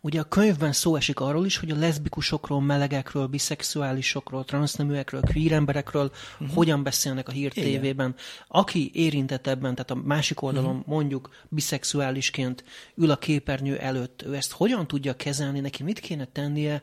[0.00, 6.12] Ugye a könyvben szó esik arról is, hogy a leszbikusokról, melegekről, biszexuálisokról, transzneműekről, queer emberekről
[6.32, 6.56] uh-huh.
[6.56, 8.14] hogyan beszélnek a hír tévében.
[8.48, 10.86] Aki érintett ebben, tehát a másik oldalon uh-huh.
[10.86, 12.64] mondjuk biszexuálisként
[12.94, 16.82] ül a képernyő előtt, ő ezt hogyan tudja kezelni, neki mit kéne tennie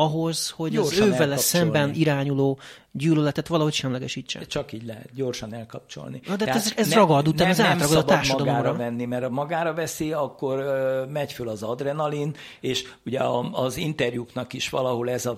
[0.00, 2.58] ahhoz, hogy gyorsan az ővele szemben irányuló
[2.92, 4.40] gyűlöletet valahogy semlegesítse.
[4.44, 6.20] Csak így lehet, gyorsan elkapcsolni.
[6.26, 8.56] Na, de Tehát ez, ez ne, ragad, utána ez átragad a társadalomra.
[8.56, 13.50] magára venni, mert a magára veszi, akkor uh, megy föl az adrenalin, és ugye a,
[13.52, 15.36] az interjúknak is valahol ez a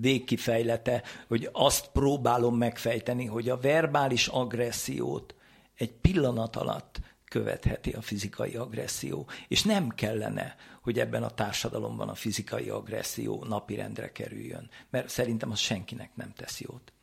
[0.00, 5.34] végkifejlete, hogy azt próbálom megfejteni, hogy a verbális agressziót
[5.76, 7.00] egy pillanat alatt
[7.34, 14.12] követheti a fizikai agresszió, és nem kellene, hogy ebben a társadalomban a fizikai agresszió napirendre
[14.12, 16.93] kerüljön, mert szerintem az senkinek nem tesz jót.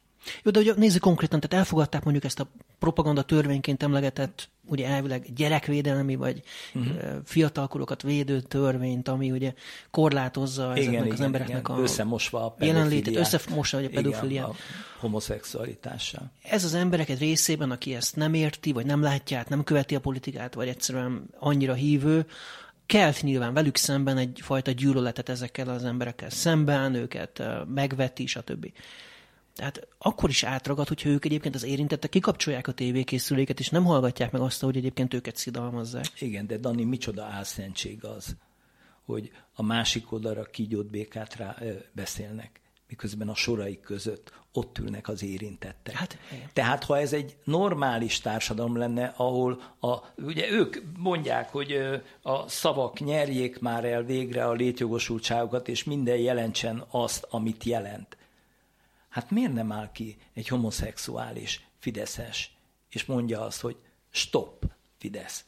[0.43, 2.47] Jó, de ugye nézzük konkrétan, tehát elfogadták mondjuk ezt a
[2.79, 6.41] propaganda törvényként emlegetett, ugye elvileg gyerekvédelmi vagy
[6.73, 6.95] uh-huh.
[7.25, 9.53] fiatalkorokat védő törvényt, ami ugye
[9.91, 11.75] korlátozza igen, ezeknek igen, az embereknek igen.
[11.75, 14.49] a összemosva a jelenlétet, összemosva a pedofiliát.
[14.49, 14.55] a
[14.99, 16.31] homoszexualitással.
[16.43, 19.99] Ez az emberek egy részében, aki ezt nem érti, vagy nem látja, nem követi a
[19.99, 22.25] politikát, vagy egyszerűen annyira hívő,
[22.85, 27.43] kelt nyilván velük szemben egyfajta gyűlöletet ezekkel az emberekkel szemben, őket
[27.73, 28.71] megveti, stb.
[29.55, 34.31] Tehát akkor is átragad, hogyha ők egyébként az érintettek kikapcsolják a tévékészüléket, és nem hallgatják
[34.31, 36.05] meg azt, hogy egyébként őket szidalmazzák.
[36.19, 38.35] Igen, de Dani, micsoda álszentség az,
[39.05, 45.07] hogy a másik oldalra kígyót békát rá, ö, beszélnek, miközben a soraik között ott ülnek
[45.07, 45.95] az érintettek.
[45.95, 46.17] Hát,
[46.53, 51.77] Tehát ha ez egy normális társadalom lenne, ahol a, ugye ők mondják, hogy
[52.21, 58.17] a szavak nyerjék már el végre a létjogosultságokat, és minden jelentsen azt, amit jelent.
[59.11, 62.57] Hát miért nem áll ki egy homoszexuális fideszes,
[62.89, 63.77] és mondja azt, hogy
[64.09, 64.65] stop,
[65.01, 65.45] Fidesz.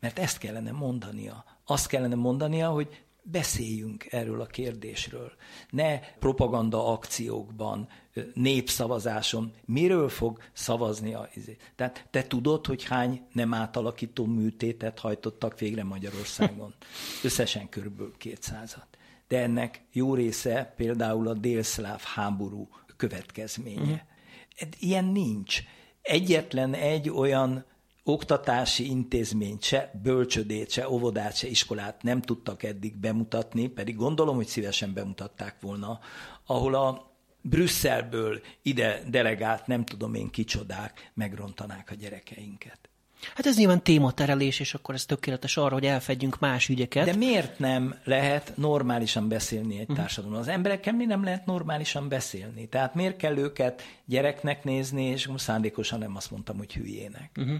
[0.00, 1.44] Mert ezt kellene mondania.
[1.64, 5.32] Azt kellene mondania, hogy beszéljünk erről a kérdésről.
[5.70, 7.88] Ne propaganda akciókban,
[8.34, 9.52] népszavazáson.
[9.64, 11.56] Miről fog szavazni a izé?
[11.76, 16.74] Tehát te tudod, hogy hány nem átalakító műtétet hajtottak végre Magyarországon?
[17.24, 18.95] Összesen körülbelül 200-at.
[19.28, 23.80] De ennek jó része például a délszláv háború következménye.
[23.80, 24.68] Uh-huh.
[24.78, 25.62] Ilyen nincs.
[26.02, 27.64] Egyetlen egy olyan
[28.04, 34.46] oktatási intézményt, se bölcsödét, se óvodát, se iskolát nem tudtak eddig bemutatni, pedig gondolom, hogy
[34.46, 36.00] szívesen bemutatták volna,
[36.46, 42.88] ahol a Brüsszelből ide delegált nem tudom én kicsodák megrontanák a gyerekeinket.
[43.34, 47.04] Hát ez nyilván tématerelés, és akkor ez tökéletes arra, hogy elfedjünk más ügyeket.
[47.04, 50.42] De miért nem lehet normálisan beszélni egy társadalomban?
[50.42, 52.68] Az emberekkel mi nem lehet normálisan beszélni?
[52.68, 57.30] Tehát miért kell őket gyereknek nézni, és most szándékosan nem azt mondtam, hogy hülyének.
[57.36, 57.56] Uh-huh.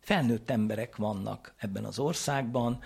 [0.00, 2.78] Felnőtt emberek vannak ebben az országban,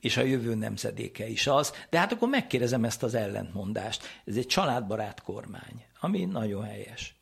[0.00, 4.02] és a jövő nemzedéke is az, de hát akkor megkérdezem ezt az ellentmondást.
[4.24, 7.17] Ez egy családbarát kormány, ami nagyon helyes.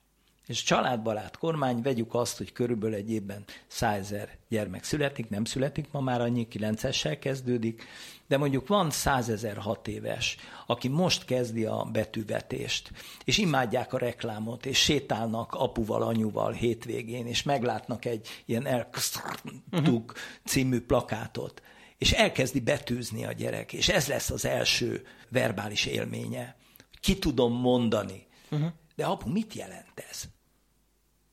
[0.47, 6.01] És családbarát kormány, vegyük azt, hogy körülbelül egy évben százezer gyermek születik, nem születik ma
[6.01, 7.84] már annyi, kilencessel kezdődik,
[8.28, 10.36] de mondjuk van százezer hat éves,
[10.66, 12.92] aki most kezdi a betűvetést,
[13.24, 20.80] és imádják a reklámot, és sétálnak apuval, anyuval hétvégén, és meglátnak egy ilyen elktuk című
[20.80, 21.62] plakátot,
[21.99, 26.57] és elkezdi betűzni a gyerek, és ez lesz az első verbális élménye.
[27.01, 28.26] Ki tudom mondani.
[28.51, 28.68] Uh-huh.
[28.97, 30.24] De apu, mit jelent ez?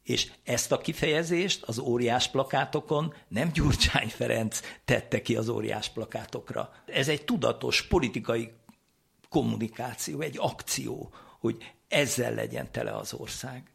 [0.04, 6.74] És ezt a kifejezést az óriás plakátokon nem Gyurcsány Ferenc tette ki az óriás plakátokra.
[6.86, 8.52] Ez egy tudatos politikai
[9.30, 13.72] kommunikáció, egy akció, hogy ezzel legyen tele az ország.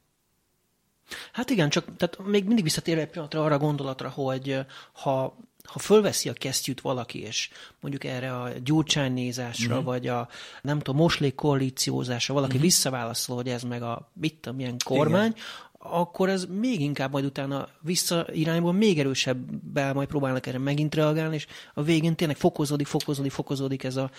[1.32, 4.58] Hát igen, csak tehát még mindig visszatér egy pillanatra arra a gondolatra, hogy
[4.92, 5.36] ha
[5.68, 7.50] ha fölveszi a kesztyűt valaki, és
[7.80, 9.84] mondjuk erre a gyurcsány nézásra, uh-huh.
[9.84, 10.28] vagy a
[10.62, 12.68] nem tudom, moslék koalíciózásra valaki uh-huh.
[12.68, 15.44] visszaválaszol, hogy ez meg a mit tudom, milyen kormány, Igen
[15.90, 21.34] akkor ez még inkább majd utána vissza irányból még erősebben majd próbálnak erre megint reagálni,
[21.34, 24.10] és a végén tényleg fokozódik, fokozódik, fokozódik ez a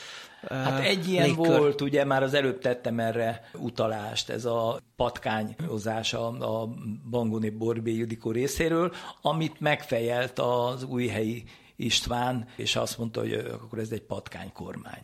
[0.50, 1.60] Hát egy ilyen légkör.
[1.60, 6.68] volt, ugye már az előbb tettem erre utalást, ez a patkányozás a, a
[7.10, 11.44] Bangoni Borbé Judikó részéről, amit megfejelt az újhelyi
[11.76, 15.02] István, és azt mondta, hogy akkor ez egy patkánykormány.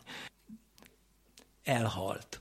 [1.64, 2.40] Elhalt.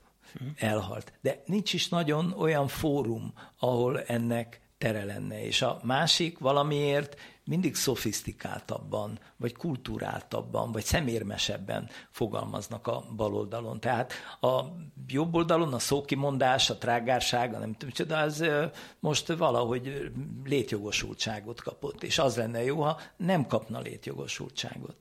[0.57, 1.13] Elhalt.
[1.21, 5.45] De nincs is nagyon olyan fórum, ahol ennek tere lenne.
[5.45, 13.81] És a másik valamiért mindig szofisztikáltabban, vagy kultúráltabban, vagy szemérmesebben fogalmaznak a baloldalon.
[13.81, 14.61] Tehát a
[15.07, 18.45] jobb oldalon a szókimondás, a trágárság, nem tudom, de az
[19.01, 20.11] most valahogy
[20.45, 24.97] létjogosultságot kapott, és az lenne jó, ha nem kapna létjogosultságot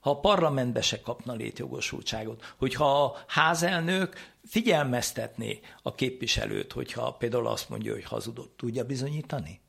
[0.00, 7.68] ha a parlamentbe se kapna létjogosultságot, hogyha a házelnök figyelmeztetné a képviselőt, hogyha például azt
[7.68, 9.60] mondja, hogy hazudott, tudja bizonyítani?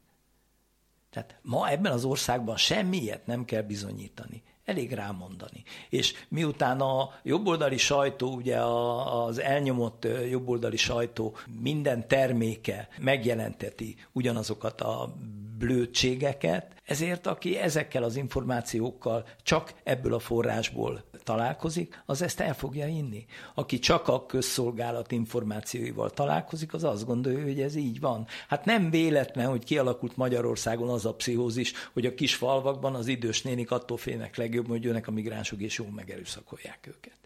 [1.10, 4.44] Tehát ma ebben az országban semmiet nem kell bizonyítani.
[4.66, 5.64] Elég rámondani.
[5.90, 15.16] És miután a jobboldali sajtó, ugye az elnyomott jobboldali sajtó minden terméke megjelenteti ugyanazokat a
[15.62, 22.88] blödségeket, ezért aki ezekkel az információkkal csak ebből a forrásból találkozik, az ezt el fogja
[22.88, 23.26] inni.
[23.54, 28.28] Aki csak a közszolgálat információival találkozik, az azt gondolja, hogy ez így van.
[28.48, 33.42] Hát nem véletlen, hogy kialakult Magyarországon az a pszichózis, hogy a kis falvakban az idős
[33.42, 37.18] nénik attól félnek legjobb, hogy jönnek a migránsok és jól megerőszakolják őket.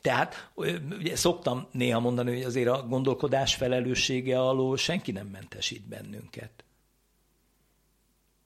[0.00, 0.50] Tehát
[0.98, 6.64] ugye szoktam néha mondani, hogy azért a gondolkodás felelőssége alól senki nem mentesít bennünket.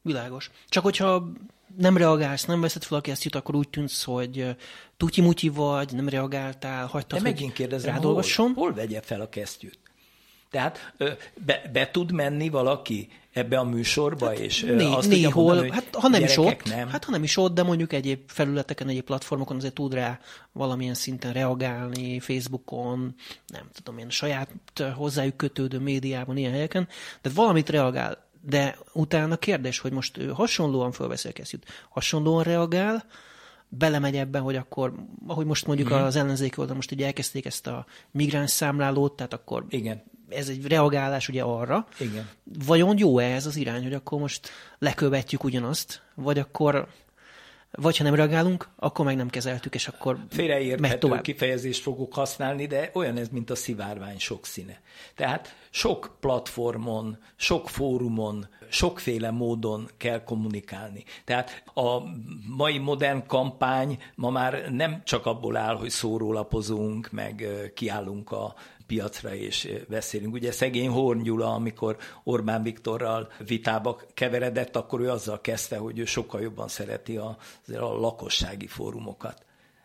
[0.06, 0.50] Világos.
[0.68, 1.32] Csak hogyha
[1.76, 4.56] nem reagálsz, nem veszed fel a kesztyűt, akkor úgy tűnsz, hogy
[4.96, 9.78] tutyi-mutyi vagy, nem reagáltál, hagytad, De megint kérdezem, hol, hol vegye fel a kesztyűt?
[10.50, 10.94] Tehát
[11.46, 15.94] be, be tud menni valaki ebbe a műsorba, hát, és né, azt néhol, mondani, hát
[15.94, 16.88] ha nem is ott, nem.
[16.88, 20.18] hát ha nem is ott, de mondjuk egyéb felületeken, egyéb platformokon azért tud rá
[20.52, 23.14] valamilyen szinten reagálni, Facebookon,
[23.46, 24.50] nem tudom én, saját
[24.94, 26.88] hozzájuk kötődő médiában, ilyen helyeken,
[27.22, 33.04] de valamit reagál de utána kérdés, hogy most ő hasonlóan fölveszi a kesztyűt, hasonlóan reagál,
[33.68, 34.94] belemegy ebben, hogy akkor,
[35.26, 36.02] ahogy most mondjuk mm-hmm.
[36.02, 40.02] az ellenzéki oldal most ugye elkezdték ezt a migráns számlálót, tehát akkor Igen.
[40.28, 41.86] ez egy reagálás ugye arra.
[41.98, 42.28] Igen.
[42.66, 46.88] Vajon jó-e ez az irány, hogy akkor most lekövetjük ugyanazt, vagy akkor
[47.70, 52.90] vagy ha nem reagálunk, akkor meg nem kezeltük, és akkor Félreérthető kifejezést fogok használni, de
[52.94, 54.80] olyan ez, mint a szivárvány sokszíne.
[55.14, 61.04] Tehát sok platformon, sok fórumon, sokféle módon kell kommunikálni.
[61.24, 61.98] Tehát a
[62.56, 68.54] mai modern kampány ma már nem csak abból áll, hogy szórólapozunk, meg kiállunk a
[68.86, 70.34] piacra és beszélünk.
[70.34, 76.04] Ugye szegény Horn Gyula, amikor Orbán Viktorral vitába keveredett, akkor ő azzal kezdte, hogy ő
[76.04, 79.44] sokkal jobban szereti a, a lakossági fórumokat.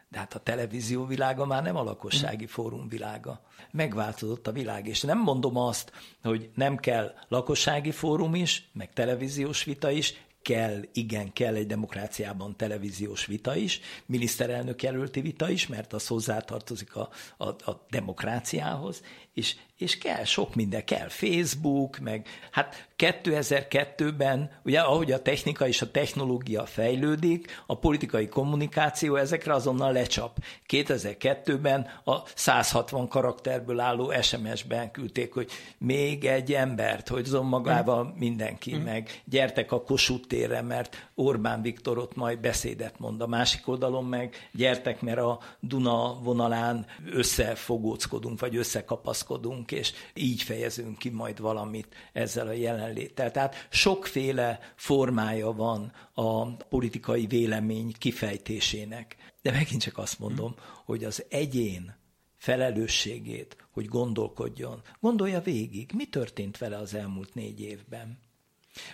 [0.10, 3.42] De hát a televízió világa már nem a lakossági fórum világa.
[3.72, 5.92] Megváltozott a világ, és nem mondom azt,
[6.24, 12.58] hogy nem kell lakossági fórum is, meg televíziós vita is, kell, igen, kell egy demokráciában
[12.58, 19.02] televíziós vita is, miniszterelnök jelölti vita is, mert az hozzátartozik a, a, a demokráciához,
[19.34, 25.82] és, és kell sok minden, kell Facebook, meg hát 2002-ben, ugye ahogy a technika és
[25.82, 30.38] a technológia fejlődik, a politikai kommunikáció ezekre azonnal lecsap.
[30.68, 38.76] 2002-ben a 160 karakterből álló SMS-ben küldték, hogy még egy embert, hogy zom magával mindenki,
[38.76, 38.82] mm.
[38.82, 43.22] meg gyertek a Kossuth térre, mert Orbán Viktor ott majd beszédet mond.
[43.22, 49.21] A másik oldalon meg gyertek, mert a Duna vonalán összefogóckodunk, vagy összekapaszkodunk,
[49.68, 53.32] és így fejezünk ki majd valamit ezzel a jelenléttel.
[53.32, 59.16] Tehát sokféle formája van a politikai vélemény kifejtésének.
[59.42, 60.56] De megint csak azt mondom,
[60.86, 61.96] hogy az egyén
[62.38, 68.20] felelősségét, hogy gondolkodjon, gondolja végig, mi történt vele az elmúlt négy évben.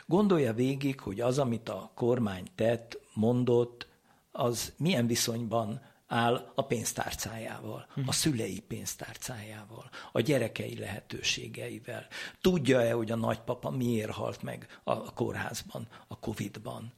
[0.05, 3.87] Gondolja végig, hogy az, amit a kormány tett, mondott,
[4.31, 12.07] az milyen viszonyban áll a pénztárcájával, a szülei pénztárcájával, a gyerekei lehetőségeivel.
[12.41, 16.93] Tudja-e, hogy a nagypapa miért halt meg a kórházban, a Covid-ban?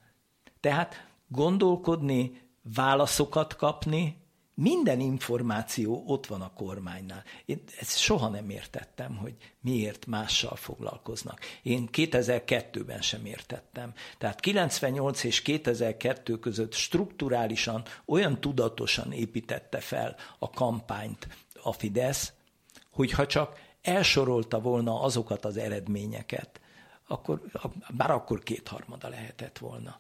[0.60, 4.18] Tehát gondolkodni, válaszokat kapni,
[4.60, 7.24] minden információ ott van a kormánynál.
[7.46, 11.40] Én ezt soha nem értettem, hogy miért mással foglalkoznak.
[11.62, 13.94] Én 2002-ben sem értettem.
[14.18, 21.28] Tehát 98 és 2002 között strukturálisan, olyan tudatosan építette fel a kampányt
[21.64, 22.34] a Fidesz,
[22.92, 26.62] hogyha csak elsorolta volna azokat az eredményeket,
[27.08, 27.42] akkor,
[27.90, 30.00] bár akkor kétharmada lehetett volna.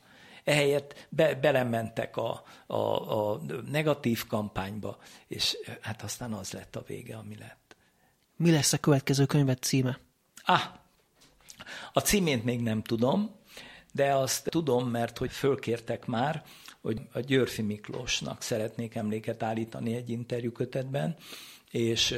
[0.49, 3.41] Ehelyett be, belementek a, a, a
[3.71, 4.97] negatív kampányba,
[5.27, 7.75] és hát aztán az lett a vége, ami lett.
[8.35, 9.99] Mi lesz a következő könyvet címe?
[10.43, 10.61] Ah,
[11.93, 13.35] a címét még nem tudom,
[13.91, 16.43] de azt tudom, mert hogy fölkértek már,
[16.81, 21.15] hogy a Györfi Miklósnak szeretnék emléket állítani egy interjúkötetben,
[21.71, 22.17] és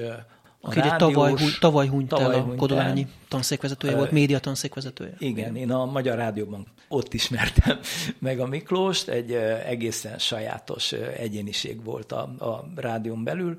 [0.62, 5.14] Aki rádiós, tavaly, tavaly hunyt tavaly el a Kodolányi tanszékvezetője volt, média tanszékvezetője.
[5.18, 7.80] Igen, én a Magyar Rádióban ott ismertem
[8.20, 9.32] meg a Miklóst, egy
[9.66, 13.58] egészen sajátos egyéniség volt a, a rádión belül.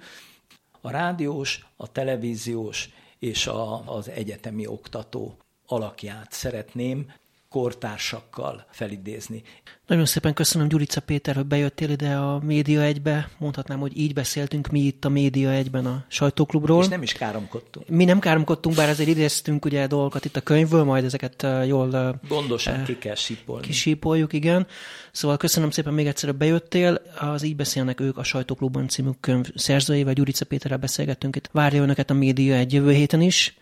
[0.81, 2.89] A rádiós, a televíziós
[3.19, 5.37] és a, az egyetemi oktató
[5.67, 7.13] alakját szeretném
[7.53, 9.43] kortársakkal felidézni.
[9.87, 13.29] Nagyon szépen köszönöm Gyurica Péter, hogy bejöttél ide a Média egybe.
[13.39, 16.83] Mondhatnám, hogy így beszéltünk mi itt a Média egyben a sajtóklubról.
[16.83, 17.89] És nem is káromkodtunk.
[17.89, 22.21] Mi nem káromkodtunk, bár azért idéztünk ugye dolgokat itt a könyvből, majd ezeket jól...
[22.29, 23.67] Gondosan uh, ki kell sípolni.
[23.67, 24.67] Kisípoljuk, igen.
[25.11, 27.03] Szóval köszönöm szépen még egyszer, hogy bejöttél.
[27.19, 31.49] Az Így beszélnek ők a Sajtóklubban című könyv szerzőjével, Gyurica Péterrel beszélgettünk itt.
[31.53, 33.57] Várja önöket a Média egy jövő héten is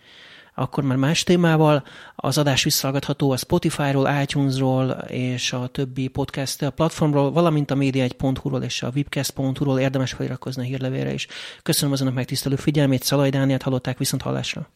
[0.55, 1.83] akkor már más témával.
[2.15, 8.83] Az adás visszahallgatható a Spotify-ról, iTunes-ról és a többi podcast platformról, valamint a média1.hu-ról és
[8.83, 11.27] a webcast.hu-ról érdemes feliratkozni a hírlevére is.
[11.63, 14.67] Köszönöm az önök megtisztelő figyelmét, Szalaj Dániát hallották viszont hallásra.